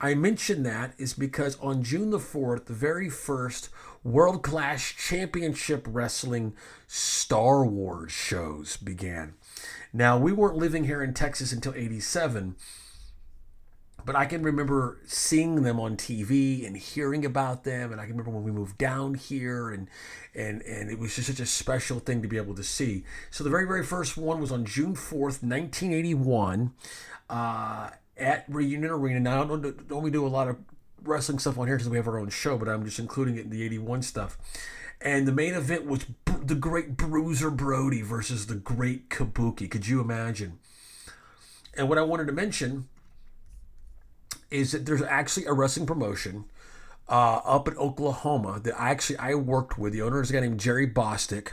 [0.00, 3.70] I mention that is because on June the 4th, the very first
[4.02, 6.54] World Class Championship Wrestling
[6.86, 9.34] Star Wars shows began.
[9.92, 12.56] Now, we weren't living here in Texas until 87
[14.04, 18.12] but I can remember seeing them on TV and hearing about them, and I can
[18.12, 19.88] remember when we moved down here, and
[20.34, 23.04] and and it was just such a special thing to be able to see.
[23.30, 26.72] So the very very first one was on June fourth, nineteen eighty one,
[27.30, 29.20] uh, at Reunion Arena.
[29.20, 30.56] Now I don't, don't we do a lot of
[31.02, 33.44] wrestling stuff on here because we have our own show, but I'm just including it
[33.44, 34.36] in the eighty one stuff.
[35.00, 39.70] And the main event was the great Bruiser Brody versus the great Kabuki.
[39.70, 40.58] Could you imagine?
[41.76, 42.88] And what I wanted to mention
[44.54, 46.44] is that there's actually a wrestling promotion
[47.08, 49.92] uh, up in Oklahoma that I actually I worked with.
[49.92, 51.52] The owner is a guy named Jerry Bostick,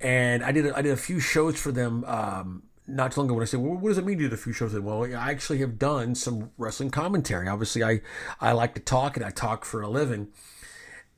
[0.00, 2.04] and I did a, I did a few shows for them.
[2.04, 4.34] Um, not too long ago when I said, well, what does it mean to do
[4.34, 4.78] a few shows?
[4.78, 7.48] Well, I actually have done some wrestling commentary.
[7.48, 8.00] Obviously, I,
[8.40, 10.28] I like to talk and I talk for a living.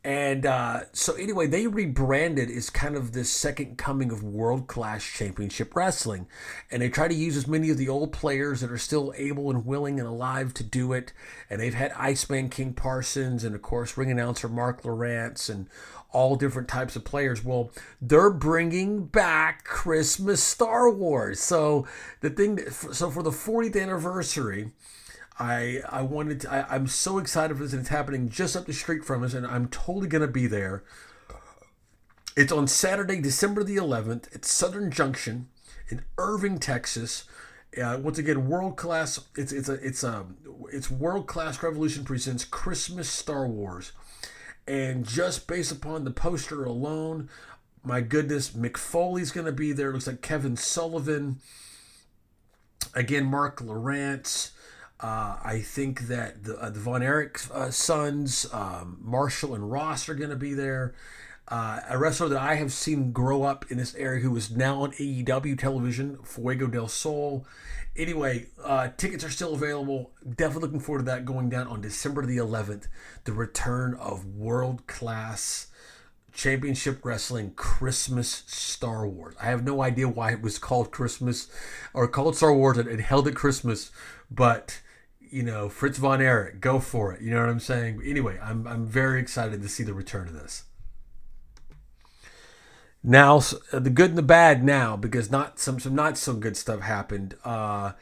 [0.05, 5.03] And uh, so, anyway, they rebranded as kind of this second coming of world class
[5.03, 6.27] championship wrestling.
[6.71, 9.49] And they try to use as many of the old players that are still able
[9.51, 11.15] and willing and alive to do it.
[11.49, 15.71] And they've had Iceman King Parsons and, of course, ring announcer Mark Lawrence and
[16.13, 17.43] all different types of players.
[17.43, 17.71] Well,
[18.03, 21.41] they're bringing back Christmas Star Wars.
[21.41, 21.87] So,
[22.21, 24.71] the thing, that, so for the 40th anniversary,
[25.39, 28.66] I I wanted to, I, I'm so excited for this and it's happening just up
[28.66, 30.85] the street from us and I'm totally gonna be there.
[32.37, 35.49] It's on Saturday, December the 11th at Southern Junction
[35.89, 37.24] in Irving, Texas.
[37.80, 39.20] Uh, once again, world class.
[39.37, 40.26] It's it's a it's a
[40.72, 43.91] it's world class Revolution presents Christmas Star Wars,
[44.66, 47.28] and just based upon the poster alone,
[47.85, 49.91] my goodness, Mick Foley's going to be there.
[49.91, 51.41] It Looks like Kevin Sullivan.
[52.95, 54.53] Again, Mark Lawrence.
[55.01, 60.09] Uh, I think that the, uh, the Von Erich uh, sons, um, Marshall and Ross,
[60.09, 60.95] are going to be there.
[61.47, 64.82] Uh, a wrestler that I have seen grow up in this area who is now
[64.82, 67.47] on AEW television, Fuego del Sol.
[67.97, 70.12] Anyway, uh, tickets are still available.
[70.26, 72.88] Definitely looking forward to that going down on December the 11th.
[73.24, 75.66] The return of world class
[76.32, 79.36] championship wrestling Christmas Star Wars.
[79.40, 81.49] I have no idea why it was called Christmas
[81.92, 83.90] or called Star Wars and, held at Christmas,
[84.30, 84.80] but
[85.35, 87.20] you know, Fritz von Erich, go for it.
[87.20, 88.01] You know what I'm saying?
[88.07, 90.62] Anyway, I'm I'm very excited to see the return of this.
[93.03, 93.39] Now,
[93.72, 96.82] uh, the good and the bad now, because not some some not so good stuff
[96.82, 97.93] happened uh,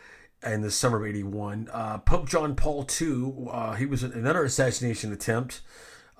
[0.44, 1.70] in the summer of '81.
[1.72, 5.62] Uh, Pope John Paul II, uh, he was in another assassination attempt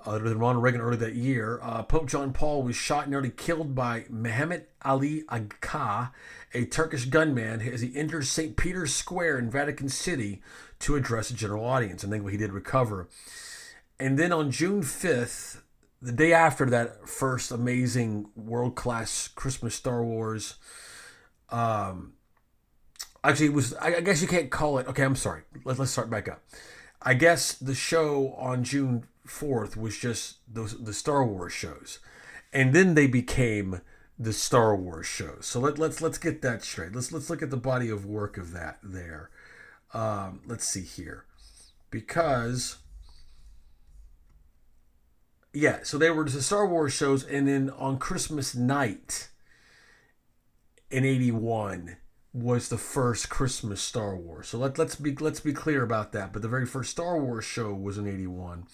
[0.05, 1.59] other than Ronald Reagan earlier that year.
[1.61, 6.11] Uh, Pope John Paul was shot and nearly killed by Mehmet Ali Agca,
[6.55, 8.57] a Turkish gunman, as he entered St.
[8.57, 10.41] Peter's Square in Vatican City
[10.79, 12.03] to address a general audience.
[12.03, 13.07] I think he did recover.
[13.99, 15.61] And then on June 5th,
[16.01, 20.55] the day after that first amazing world class Christmas Star Wars,
[21.49, 22.13] um,
[23.23, 25.43] actually, it was, I, I guess you can't call it, okay, I'm sorry.
[25.63, 26.43] Let, let's start back up.
[27.01, 31.99] I guess the show on June 4th was just those the Star Wars shows.
[32.51, 33.81] And then they became
[34.17, 35.45] the Star Wars shows.
[35.45, 36.93] So let, let's let's get that straight.
[36.93, 39.29] Let's let's look at the body of work of that there.
[39.93, 41.25] Um, let's see here,
[41.91, 42.77] because
[45.53, 49.29] yeah, so they were the Star Wars shows, and then on Christmas night
[50.89, 51.97] in '81
[52.33, 54.47] was the first Christmas Star Wars.
[54.47, 56.33] So let let's be let's be clear about that.
[56.33, 58.65] But the very first Star Wars show was in '81,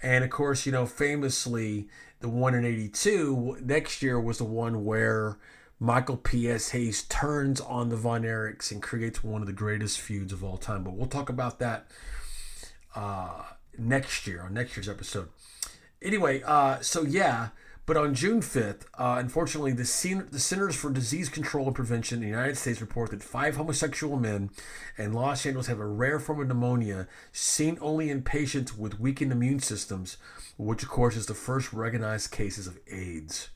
[0.00, 1.88] and of course, you know, famously,
[2.20, 5.38] the one in '82 next year was the one where
[5.82, 6.70] Michael P.S.
[6.70, 10.56] Hayes turns on the Von Erichs and creates one of the greatest feuds of all
[10.56, 10.84] time.
[10.84, 11.88] But we'll talk about that
[12.94, 13.42] uh,
[13.76, 15.30] next year on next year's episode.
[16.00, 17.48] Anyway, uh, so yeah,
[17.84, 22.18] but on June 5th, uh, unfortunately, the, C- the Centers for Disease Control and Prevention
[22.18, 24.50] in the United States report that five homosexual men
[24.96, 29.32] in Los Angeles have a rare form of pneumonia seen only in patients with weakened
[29.32, 30.16] immune systems,
[30.56, 33.48] which, of course, is the first recognized cases of AIDS.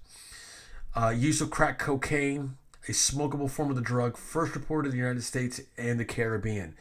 [0.97, 2.57] Uh, use of crack cocaine,
[2.89, 6.75] a smokable form of the drug, first reported in the United States and the Caribbean.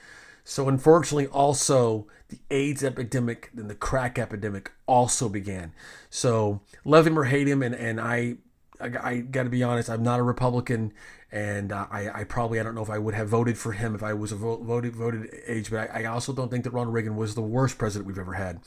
[0.46, 5.74] So, unfortunately, also the AIDS epidemic and the crack epidemic also began.
[6.10, 8.36] So, love him or hate him, and, and I,
[8.80, 10.94] I, I got to be honest, I'm not a Republican,
[11.30, 13.96] and uh, I, I probably I don't know if I would have voted for him
[13.96, 16.72] if I was a vote, voted voted age, but I, I also don't think that
[16.72, 18.62] Ronald Reagan was the worst president we've ever had.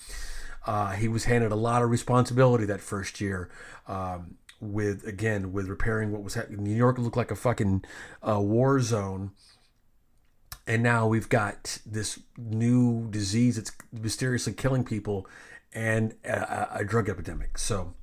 [0.66, 3.48] Uh, he was handed a lot of responsibility that first year.
[3.86, 6.64] Um, with again with repairing what was happening.
[6.64, 7.84] New York looked like a fucking
[8.22, 9.32] uh, war zone,
[10.66, 15.26] and now we've got this new disease that's mysteriously killing people,
[15.72, 17.58] and a, a drug epidemic.
[17.58, 17.94] So.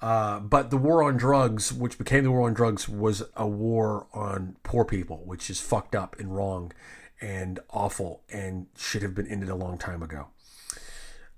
[0.00, 4.08] Uh, but the war on drugs, which became the war on drugs, was a war
[4.12, 6.72] on poor people, which is fucked up and wrong
[7.22, 10.26] and awful and should have been ended a long time ago.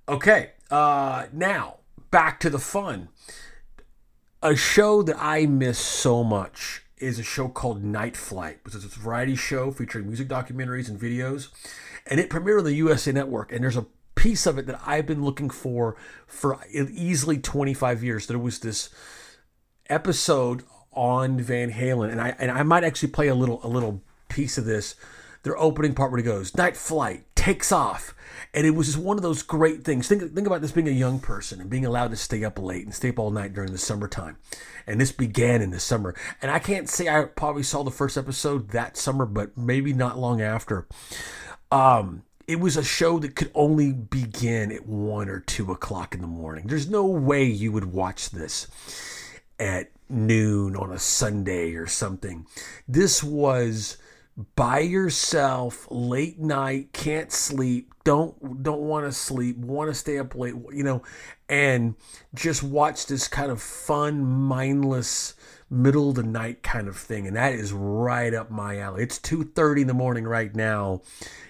[0.09, 1.77] Okay, uh, now
[2.11, 3.09] back to the fun
[4.45, 8.85] a show that I miss so much is a show called Night Flight, which is
[8.85, 11.49] a variety show featuring music documentaries and videos.
[12.07, 13.51] And it premiered on the USA Network.
[13.51, 18.27] And there's a piece of it that I've been looking for for easily 25 years.
[18.27, 18.91] There was this
[19.89, 24.03] episode on Van Halen, and I and I might actually play a little a little
[24.29, 24.95] piece of this.
[25.43, 28.15] Their opening part where he goes, "Night Flight takes off,"
[28.55, 30.07] And it was just one of those great things.
[30.07, 32.85] Think, think about this being a young person and being allowed to stay up late
[32.85, 34.37] and stay up all night during the summertime.
[34.87, 36.15] And this began in the summer.
[36.41, 40.21] And I can't say I probably saw the first episode that summer, but maybe not
[40.21, 40.87] long after.
[41.73, 46.21] Um, it was a show that could only begin at one or two o'clock in
[46.21, 46.69] the morning.
[46.69, 48.69] There's no way you would watch this
[49.59, 52.47] at noon on a Sunday or something.
[52.87, 53.97] This was
[54.57, 60.35] by yourself late night can't sleep don't don't want to sleep want to stay up
[60.35, 61.03] late you know
[61.49, 61.95] and
[62.35, 65.35] just watch this kind of fun mindless
[65.71, 69.03] middle of the night kind of thing and that is right up my alley.
[69.03, 71.03] It's 2.30 in the morning right now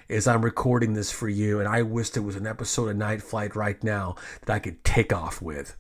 [0.09, 3.23] as i'm recording this for you and i wish there was an episode of night
[3.23, 4.15] flight right now
[4.45, 5.77] that i could take off with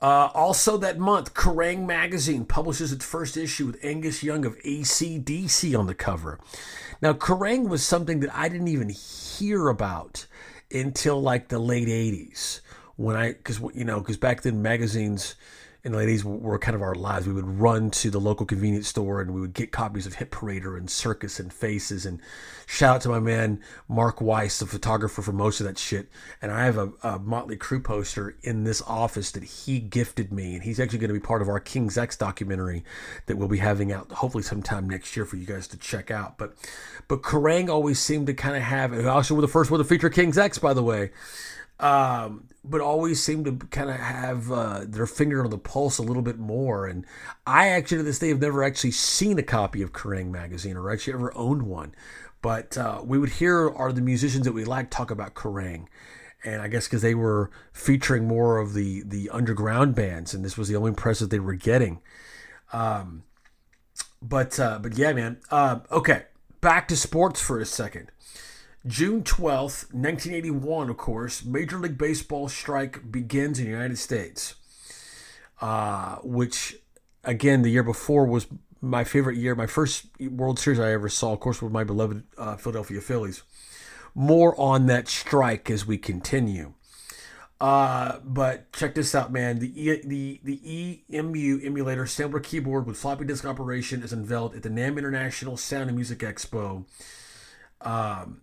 [0.00, 1.84] Uh, also, that month, Kerrang!
[1.84, 6.38] magazine publishes its first issue with Angus Young of ACDC on the cover.
[7.02, 7.68] Now, Kerrang!
[7.68, 10.26] was something that I didn't even hear about
[10.70, 12.60] until like the late 80s
[12.94, 15.34] when I, because, you know, because back then magazines,
[15.88, 17.26] in the 80s were kind of our lives.
[17.26, 20.30] We would run to the local convenience store and we would get copies of Hit
[20.30, 22.04] Parader and Circus and Faces.
[22.04, 22.20] And
[22.66, 26.08] shout out to my man Mark Weiss, the photographer for most of that shit.
[26.42, 30.54] And I have a, a Motley Crue poster in this office that he gifted me.
[30.54, 32.84] And he's actually going to be part of our King's X documentary
[33.26, 36.38] that we'll be having out hopefully sometime next year for you guys to check out.
[36.38, 36.54] But
[37.08, 39.84] but Kerrang always seemed to kind of have, and also were the first one to
[39.84, 41.10] feature King's X, by the way.
[41.80, 46.02] Um, but always seem to kind of have uh, their finger on the pulse a
[46.02, 46.86] little bit more.
[46.86, 47.06] And
[47.46, 50.30] I actually, to this day, have never actually seen a copy of Kerrang!
[50.30, 51.94] magazine or actually ever owned one.
[52.42, 55.86] But uh, we would hear are the musicians that we like talk about Kerrang!
[56.44, 60.56] And I guess because they were featuring more of the the underground bands, and this
[60.56, 62.00] was the only press that they were getting.
[62.72, 63.24] Um,
[64.22, 65.38] but uh, but yeah, man.
[65.50, 66.24] Uh, okay,
[66.60, 68.10] back to sports for a second.
[68.88, 74.54] June 12th, 1981, of course, Major League Baseball strike begins in the United States,
[75.60, 76.76] uh, which,
[77.22, 78.46] again, the year before was
[78.80, 79.54] my favorite year.
[79.54, 83.42] My first World Series I ever saw, of course, with my beloved uh, Philadelphia Phillies.
[84.14, 86.72] More on that strike as we continue.
[87.60, 89.58] Uh, but check this out, man.
[89.58, 94.62] The e, the the EMU emulator sampler keyboard with floppy disk operation is unveiled at
[94.62, 96.84] the NAMM International Sound and Music Expo.
[97.80, 98.40] Um,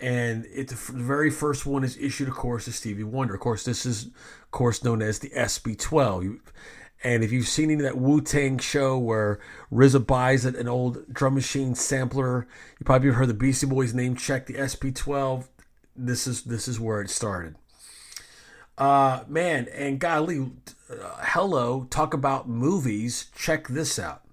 [0.00, 3.34] and it the very first one is issued, of course, to Stevie Wonder.
[3.34, 6.38] Of course, this is, of course, known as the SP12.
[7.04, 9.38] And if you've seen any of that Wu Tang show where
[9.72, 12.46] RZA buys an old drum machine sampler,
[12.78, 15.46] you probably heard the Beastie Boys name check the SP12.
[15.94, 17.56] This is this is where it started.
[18.76, 20.50] Uh, man, and golly,
[20.90, 23.30] uh, hello, talk about movies.
[23.34, 24.25] Check this out.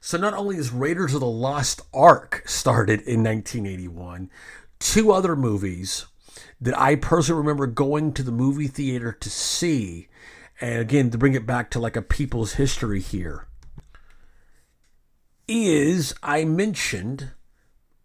[0.00, 4.30] So not only is Raiders of the Lost Ark started in 1981,
[4.78, 6.06] two other movies
[6.58, 10.08] that I personally remember going to the movie theater to see,
[10.58, 13.46] and again to bring it back to like a people's history here,
[15.46, 17.32] is I mentioned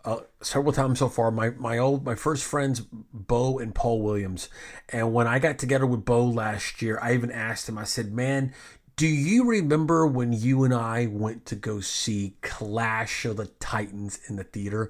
[0.03, 2.81] uh, several times so far my my old my first friends
[3.13, 4.49] Bo and Paul Williams,
[4.89, 7.77] and when I got together with Bo last year, I even asked him.
[7.77, 8.53] I said, "Man,
[8.95, 14.19] do you remember when you and I went to go see Clash of the Titans
[14.27, 14.89] in the theater?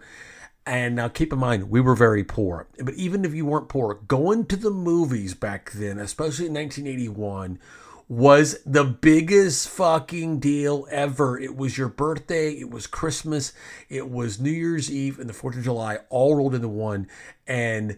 [0.65, 2.67] And now keep in mind, we were very poor.
[2.79, 7.59] But even if you weren't poor, going to the movies back then, especially in 1981,
[8.07, 11.39] was the biggest fucking deal ever.
[11.39, 13.53] It was your birthday, it was Christmas,
[13.89, 17.07] it was New Year's Eve, and the 4th of July all rolled into one.
[17.47, 17.97] And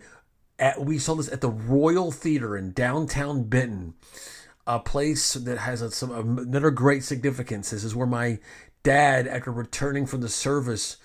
[0.58, 3.96] at, we saw this at the Royal Theater in downtown Benton
[4.68, 7.70] a place that has a, some another great significance.
[7.70, 8.40] This is where my
[8.84, 10.98] dad, after returning from the service,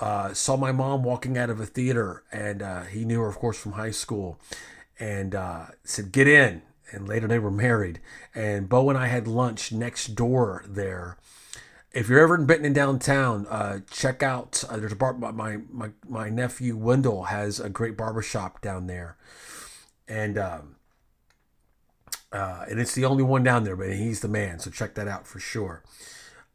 [0.00, 3.36] uh, saw my mom walking out of a theater, and uh, he knew her, of
[3.36, 4.40] course, from high school,
[4.98, 8.00] and uh, said, "Get in." And later they were married.
[8.34, 11.16] And Bo and I had lunch next door there.
[11.90, 14.62] If you're ever in Benton downtown, uh, check out.
[14.68, 15.12] Uh, there's a bar.
[15.14, 19.18] My my my nephew Wendell has a great barbershop down there,
[20.08, 20.38] and.
[20.38, 20.76] Um,
[22.32, 24.58] uh, and it's the only one down there, but he's the man.
[24.58, 25.82] So check that out for sure.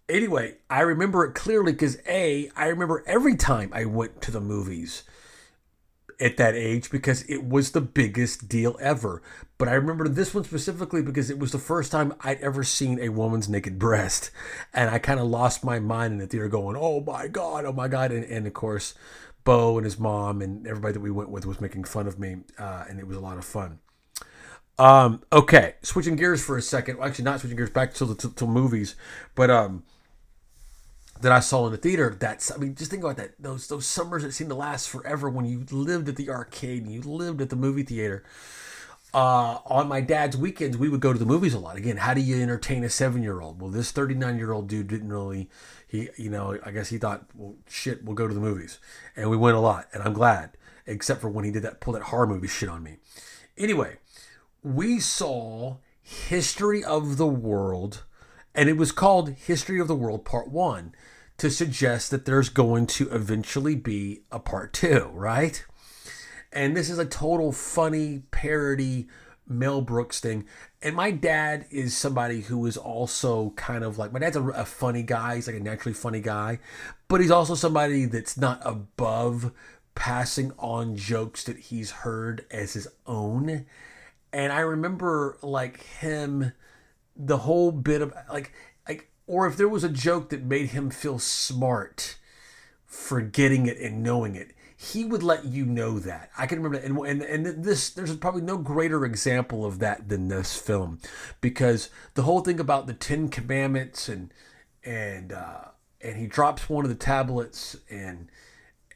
[0.09, 4.41] Anyway, I remember it clearly because A, I remember every time I went to the
[4.41, 5.03] movies
[6.19, 9.21] at that age because it was the biggest deal ever.
[9.57, 12.99] But I remember this one specifically because it was the first time I'd ever seen
[12.99, 14.31] a woman's naked breast.
[14.73, 17.73] And I kind of lost my mind in the theater going, oh my God, oh
[17.73, 18.11] my God.
[18.11, 18.93] And, and of course,
[19.43, 22.37] Bo and his mom and everybody that we went with was making fun of me.
[22.57, 23.79] Uh, and it was a lot of fun.
[24.79, 26.97] Um, okay, switching gears for a second.
[26.97, 28.95] Well, actually, not switching gears back to the to, to movies,
[29.35, 29.83] but um,
[31.21, 32.15] that I saw in the theater.
[32.17, 33.31] That's I mean, just think about that.
[33.39, 36.93] Those those summers that seem to last forever when you lived at the arcade and
[36.93, 38.23] you lived at the movie theater.
[39.13, 41.77] Uh, on my dad's weekends, we would go to the movies a lot.
[41.77, 43.59] Again, how do you entertain a seven year old?
[43.59, 45.49] Well, this 39 year old dude didn't really,
[45.87, 48.79] he, you know, I guess he thought, well, shit, we'll go to the movies.
[49.15, 49.87] And we went a lot.
[49.93, 50.51] And I'm glad,
[50.85, 52.97] except for when he did that, pull that horror movie shit on me.
[53.57, 53.97] Anyway,
[54.63, 58.03] we saw History of the World,
[58.55, 60.93] and it was called History of the World Part 1
[61.37, 65.65] to suggest that there's going to eventually be a part 2, right?
[66.51, 69.07] And this is a total funny parody
[69.49, 70.45] Mel Brooks thing.
[70.81, 74.65] And my dad is somebody who is also kind of like my dad's a, a,
[74.65, 75.35] funny guy.
[75.35, 76.59] He's like a naturally funny guy,
[77.07, 79.51] but he's also somebody that's not above
[79.95, 83.65] passing on jokes that he's heard as his own
[84.33, 86.53] and I remember like him,
[87.15, 88.53] the whole bit of like
[88.87, 92.17] like, or if there was a joke that made him feel smart,
[92.87, 94.53] for getting it and knowing it.
[94.75, 96.31] He would let you know that.
[96.37, 96.89] I can remember that.
[96.89, 100.99] And, and, and this, there's probably no greater example of that than this film
[101.41, 104.33] because the whole thing about the Ten Commandments and,
[104.83, 105.65] and, uh,
[106.01, 108.29] and he drops one of the tablets and,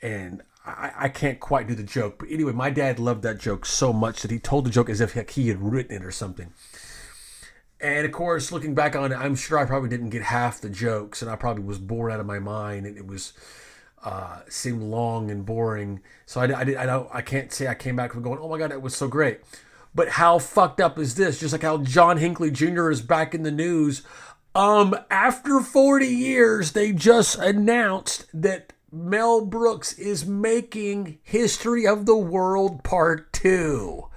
[0.01, 2.19] and I, I can't quite do the joke.
[2.19, 5.01] But anyway, my dad loved that joke so much that he told the joke as
[5.01, 6.53] if he had written it or something.
[7.79, 10.69] And of course, looking back on it, I'm sure I probably didn't get half the
[10.69, 13.33] jokes, and I probably was bored out of my mind, and it was
[14.03, 16.01] uh, seemed long and boring.
[16.27, 18.49] So I, I, did, I don't I can't say I came back from going, oh
[18.49, 19.41] my god, that was so great.
[19.95, 21.39] But how fucked up is this?
[21.39, 22.91] Just like how John Hinckley Jr.
[22.91, 24.03] is back in the news.
[24.53, 32.17] Um, after 40 years, they just announced that Mel Brooks is making History of the
[32.17, 34.07] World Part 2.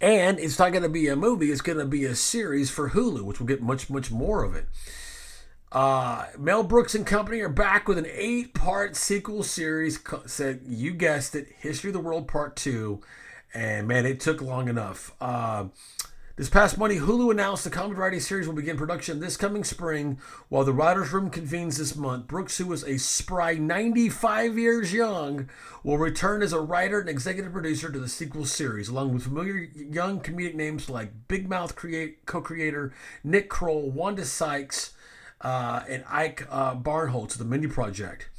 [0.00, 2.90] And it's not going to be a movie, it's going to be a series for
[2.90, 4.66] Hulu, which will get much, much more of it.
[5.72, 9.98] Uh, Mel Brooks and Company are back with an eight part sequel series.
[10.26, 13.00] Said, you guessed it, History of the World Part 2.
[13.52, 15.12] And man, it took long enough.
[15.20, 15.66] Uh,
[16.40, 20.18] this past Monday, Hulu announced the comedy variety series will begin production this coming spring
[20.48, 22.28] while the writer's room convenes this month.
[22.28, 25.50] Brooks, who is a spry 95 years young,
[25.84, 29.68] will return as a writer and executive producer to the sequel series, along with familiar
[29.74, 34.94] young comedic names like Big Mouth create, co creator Nick Kroll, Wanda Sykes,
[35.42, 38.30] uh, and Ike uh, Barinholtz, the Mindy Project.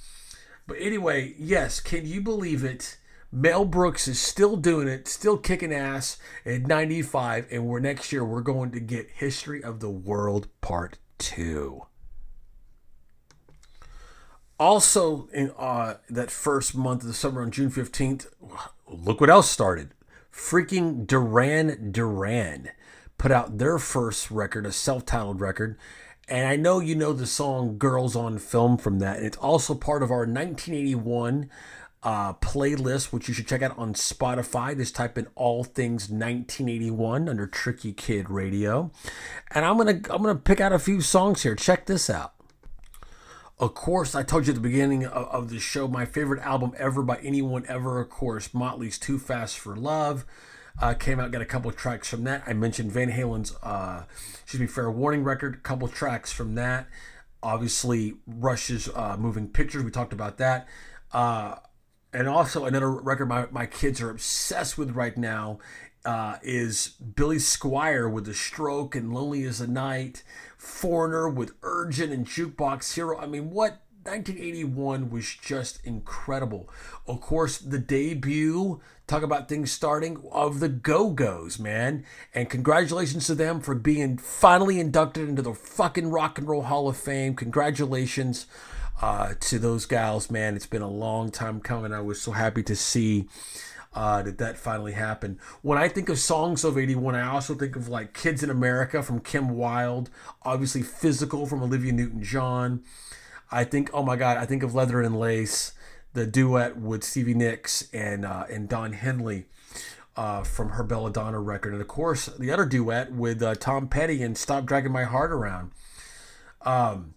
[0.66, 2.98] But anyway, yes, can you believe it?
[3.32, 8.26] Mel Brooks is still doing it, still kicking ass at 95, and we're next year
[8.26, 11.84] we're going to get History of the World Part 2.
[14.60, 18.28] Also, in uh, that first month of the summer on June 15th,
[18.86, 19.94] look what else started.
[20.32, 22.70] Freaking Duran Duran
[23.18, 25.78] put out their first record, a self titled record,
[26.28, 29.18] and I know you know the song Girls on Film from that.
[29.18, 31.50] And it's also part of our 1981
[32.04, 34.76] uh, playlist, which you should check out on Spotify.
[34.76, 38.92] Just type in all things 1981 under Tricky Kid Radio.
[39.52, 41.56] And I'm gonna I'm gonna pick out a few songs here.
[41.56, 42.34] Check this out.
[43.60, 46.74] Of course, I told you at the beginning of, of the show, my favorite album
[46.78, 50.26] ever by anyone ever, of course, Motley's Too Fast for Love.
[50.82, 52.42] Uh, came out, got a couple tracks from that.
[52.48, 54.06] I mentioned Van Halen's, uh,
[54.42, 56.88] excuse me, Fair Warning record, a couple tracks from that.
[57.44, 60.68] Obviously, Rush's uh, Moving Pictures, we talked about that.
[62.14, 65.60] And also, another record my, my kids are obsessed with right now
[66.04, 70.24] uh, is Billy Squier with The Stroke and Lonely Is the Night,
[70.58, 73.18] Foreigner with Urgent and Jukebox Hero.
[73.18, 76.68] I mean, what 1981 was just incredible.
[77.06, 82.04] Of course, the debut, talk about things starting, of the Go Go's, man.
[82.34, 86.88] And congratulations to them for being finally inducted into the fucking Rock and Roll Hall
[86.88, 87.36] of Fame.
[87.36, 88.48] Congratulations
[89.02, 90.56] uh, to those gals, man.
[90.56, 91.94] It's been a long time coming.
[91.94, 93.28] I was so happy to see.
[93.94, 95.38] Uh, that that finally happened.
[95.62, 99.04] When I think of songs of 81, I also think of like Kids in America
[99.04, 100.10] from Kim Wilde,
[100.44, 102.84] obviously Physical from Olivia Newton John.
[103.52, 105.74] I think, oh my God, I think of Leather and Lace,
[106.14, 109.48] the duet with Stevie Nicks and uh, and Don Henley
[110.16, 114.24] uh, from her Belladonna record, and of course the other duet with uh, Tom Petty
[114.24, 115.72] and Stop Dragging My Heart Around.
[116.62, 117.14] Um,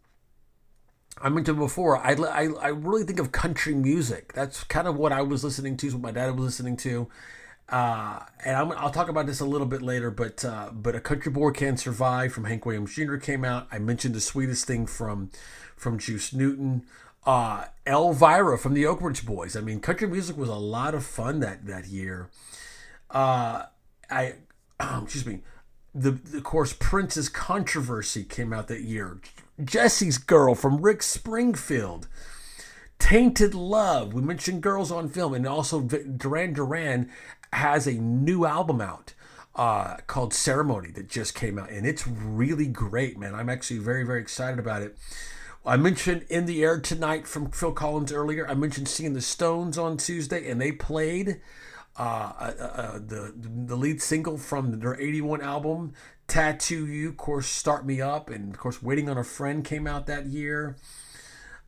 [1.25, 4.35] I mentioned before, I, I, I really think of country music.
[4.35, 7.09] That's kind of what I was listening to, what my dad was listening to.
[7.67, 11.01] Uh, and i will talk about this a little bit later, but uh, but a
[11.01, 13.17] country boy can survive from Hank Williams Jr.
[13.17, 13.67] came out.
[13.73, 15.31] I mentioned the sweetest thing from
[15.75, 16.83] from Juice Newton,
[17.25, 19.57] uh, Elvira from the Oak Ridge Boys.
[19.57, 22.29] I mean, country music was a lot of fun that that year.
[23.11, 23.63] Uh,
[24.11, 24.35] I
[25.03, 25.41] excuse me.
[25.95, 29.21] The, the, of course Prince's controversy came out that year.
[29.63, 32.09] Jesse's Girl from Rick Springfield.
[32.99, 34.15] Tainted Love.
[34.15, 37.11] We mentioned Girls on Film, and also Duran Duran
[37.53, 39.15] has a new album out
[39.57, 43.35] uh, called Ceremony that just came out, and it's really great, man.
[43.35, 44.97] I'm actually very, very excited about it.
[45.67, 48.47] I mentioned In the Air Tonight from Phil Collins earlier.
[48.49, 51.41] I mentioned seeing the Stones on Tuesday, and they played
[51.97, 55.95] uh, uh, uh, the the lead single from their 81 album,
[56.27, 59.87] Tattoo You, of course, Start Me Up, and of course, Waiting on a Friend came
[59.87, 60.77] out that year.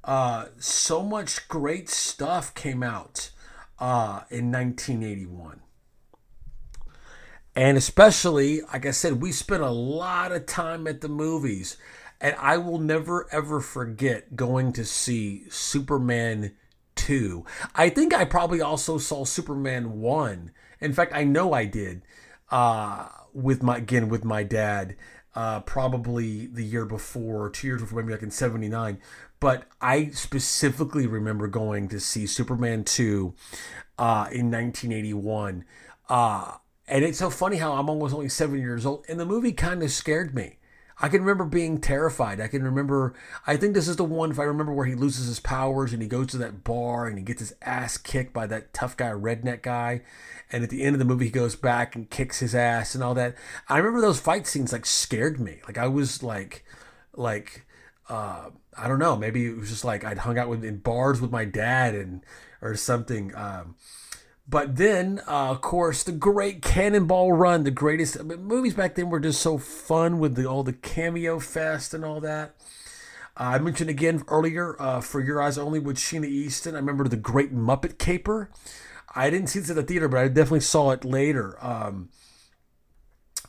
[0.03, 3.31] Uh, so much great stuff came out
[3.79, 5.61] uh, in 1981.
[7.55, 11.77] And especially, like I said, we spent a lot of time at the movies.
[12.21, 16.55] And I will never ever forget going to see Superman
[16.95, 17.45] 2.
[17.75, 20.51] I think I probably also saw Superman 1.
[20.81, 22.03] In fact, I know I did
[22.51, 24.97] uh, with my again with my dad
[25.35, 28.99] uh, probably the year before, two years before, maybe like in 79.
[29.39, 33.35] But I specifically remember going to see Superman 2
[33.99, 35.65] uh, in 1981.
[36.09, 36.53] Uh,
[36.89, 39.83] and it's so funny how I'm almost only seven years old, and the movie kind
[39.83, 40.57] of scared me.
[40.99, 42.41] I can remember being terrified.
[42.41, 43.13] I can remember,
[43.47, 46.01] I think this is the one, if I remember, where he loses his powers and
[46.01, 49.11] he goes to that bar and he gets his ass kicked by that tough guy,
[49.11, 50.01] redneck guy.
[50.53, 53.03] And at the end of the movie, he goes back and kicks his ass and
[53.03, 53.35] all that.
[53.69, 55.61] I remember those fight scenes like scared me.
[55.67, 56.65] Like I was like,
[57.15, 57.67] like,
[58.09, 61.21] uh, I don't know, maybe it was just like I'd hung out with in bars
[61.21, 62.23] with my dad and,
[62.63, 63.35] or something.
[63.35, 63.75] Um,
[64.49, 69.19] but then, uh, of course, the great Cannonball Run, the greatest movies back then were
[69.19, 72.55] just so fun with the, all the cameo fest and all that.
[73.39, 76.75] Uh, I mentioned again earlier, uh, For Your Eyes Only with Sheena Easton.
[76.75, 78.51] I remember the Great Muppet Caper.
[79.17, 81.57] I didn't see this at the theater, but I definitely saw it later.
[81.65, 82.11] Um,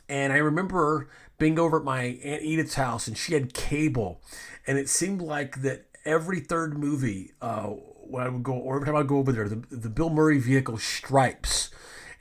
[0.07, 4.21] and I remember being over at my Aunt Edith's house, and she had cable,
[4.65, 8.85] and it seemed like that every third movie uh, when I would go, or every
[8.85, 11.69] time I go over there, the, the Bill Murray vehicle Stripes,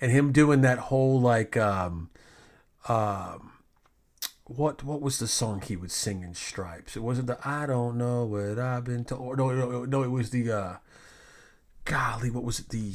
[0.01, 2.11] and him doing that whole like, um,
[2.88, 3.53] um,
[4.44, 6.97] what what was the song he would sing in Stripes?
[6.97, 9.38] It wasn't the I don't know what I've been told.
[9.38, 10.76] No, no, no, it was the, uh,
[11.84, 12.68] golly, what was it?
[12.68, 12.94] The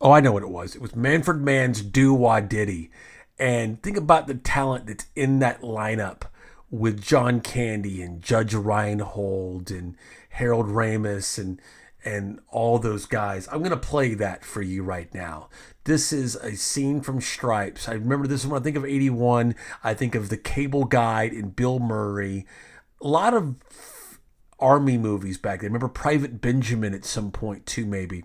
[0.00, 0.74] oh, I know what it was.
[0.74, 2.90] It was Manfred Mann's Do Wah Diddy,
[3.38, 6.22] and think about the talent that's in that lineup
[6.70, 9.96] with John Candy and Judge Reinhold and
[10.30, 11.60] Harold Ramis and
[12.04, 13.48] and all those guys.
[13.50, 15.48] I'm to play that for you right now.
[15.84, 17.88] This is a scene from Stripes.
[17.88, 19.54] I remember this when I think of 81.
[19.82, 22.46] I think of The Cable Guide and Bill Murray.
[23.02, 23.56] A lot of
[24.60, 25.70] army movies back then.
[25.70, 28.24] Remember Private Benjamin at some point too, maybe.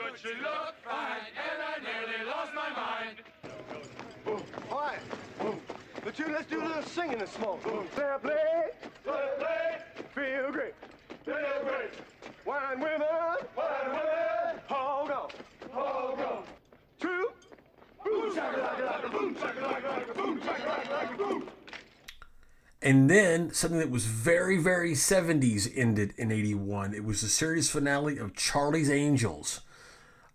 [0.00, 0.18] good.
[0.18, 3.16] She looked fine, and I nearly lost my mind.
[4.24, 4.42] Boom.
[4.70, 4.98] All right.
[5.38, 5.60] Boom.
[6.04, 7.62] The two, let's do a little singing this morning.
[7.64, 7.86] Boom.
[7.88, 8.70] Fair play.
[9.04, 9.78] Fair play.
[10.14, 10.74] Feel great.
[11.24, 11.34] Feel
[11.64, 11.92] great.
[12.46, 13.00] Wine women.
[13.56, 14.60] Wine women.
[14.68, 15.30] Hold on.
[15.70, 16.42] Hold on.
[16.98, 17.30] Two.
[18.04, 21.48] Boom, shaka like like boom, shaka like like boom, shaka like like boom.
[22.82, 26.94] And then something that was very, very 70s ended in 81.
[26.94, 29.60] It was the series finale of Charlie's Angels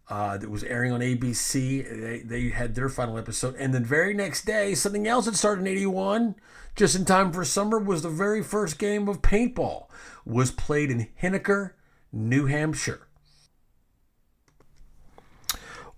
[0.10, 2.02] uh, that was airing on ABC.
[2.02, 3.56] They, they had their final episode.
[3.56, 6.36] And the very next day, something else that started in 81,
[6.76, 9.88] just in time for summer, was the very first game of paintball.
[10.26, 11.72] Was played in Henniker,
[12.12, 13.08] New Hampshire.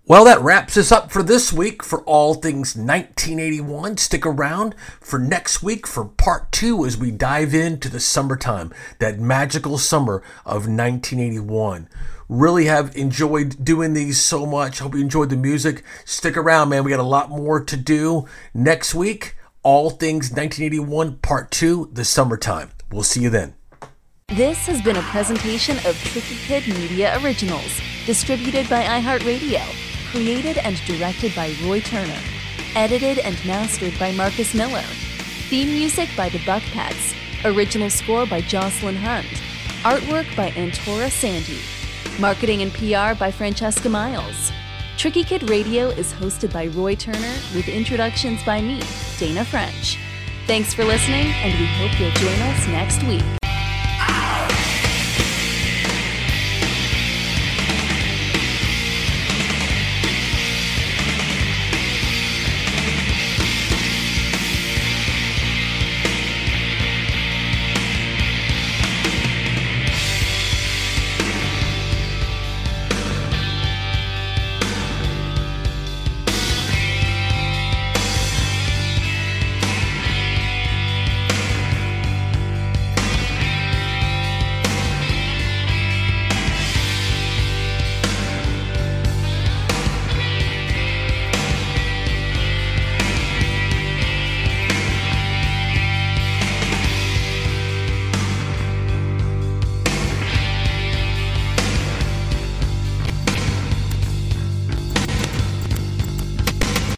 [0.08, 3.98] Well, that wraps us up for this week for all things 1981.
[3.98, 9.18] Stick around for next week for part two as we dive into the summertime, that
[9.18, 11.90] magical summer of 1981.
[12.28, 14.80] Really have enjoyed doing these so much.
[14.80, 15.82] Hope you enjoyed the music.
[16.04, 16.84] Stick around, man.
[16.84, 19.34] We got a lot more to do next week.
[19.62, 22.70] All things 1981, part two, the summertime.
[22.90, 23.54] We'll see you then.
[24.28, 29.62] This has been a presentation of Tricky Kid Media Originals, distributed by iHeartRadio,
[30.10, 32.20] created and directed by Roy Turner,
[32.74, 34.84] edited and mastered by Marcus Miller.
[35.48, 37.14] Theme music by the Buckpats,
[37.46, 39.28] original score by Jocelyn Hunt,
[39.82, 41.58] artwork by Antora Sandy,
[42.18, 44.50] Marketing and PR by Francesca Miles.
[44.96, 48.82] Tricky Kid Radio is hosted by Roy Turner with introductions by me,
[49.20, 50.00] Dana French.
[50.48, 53.22] Thanks for listening, and we hope you'll join us next week.
[53.44, 54.77] Ow!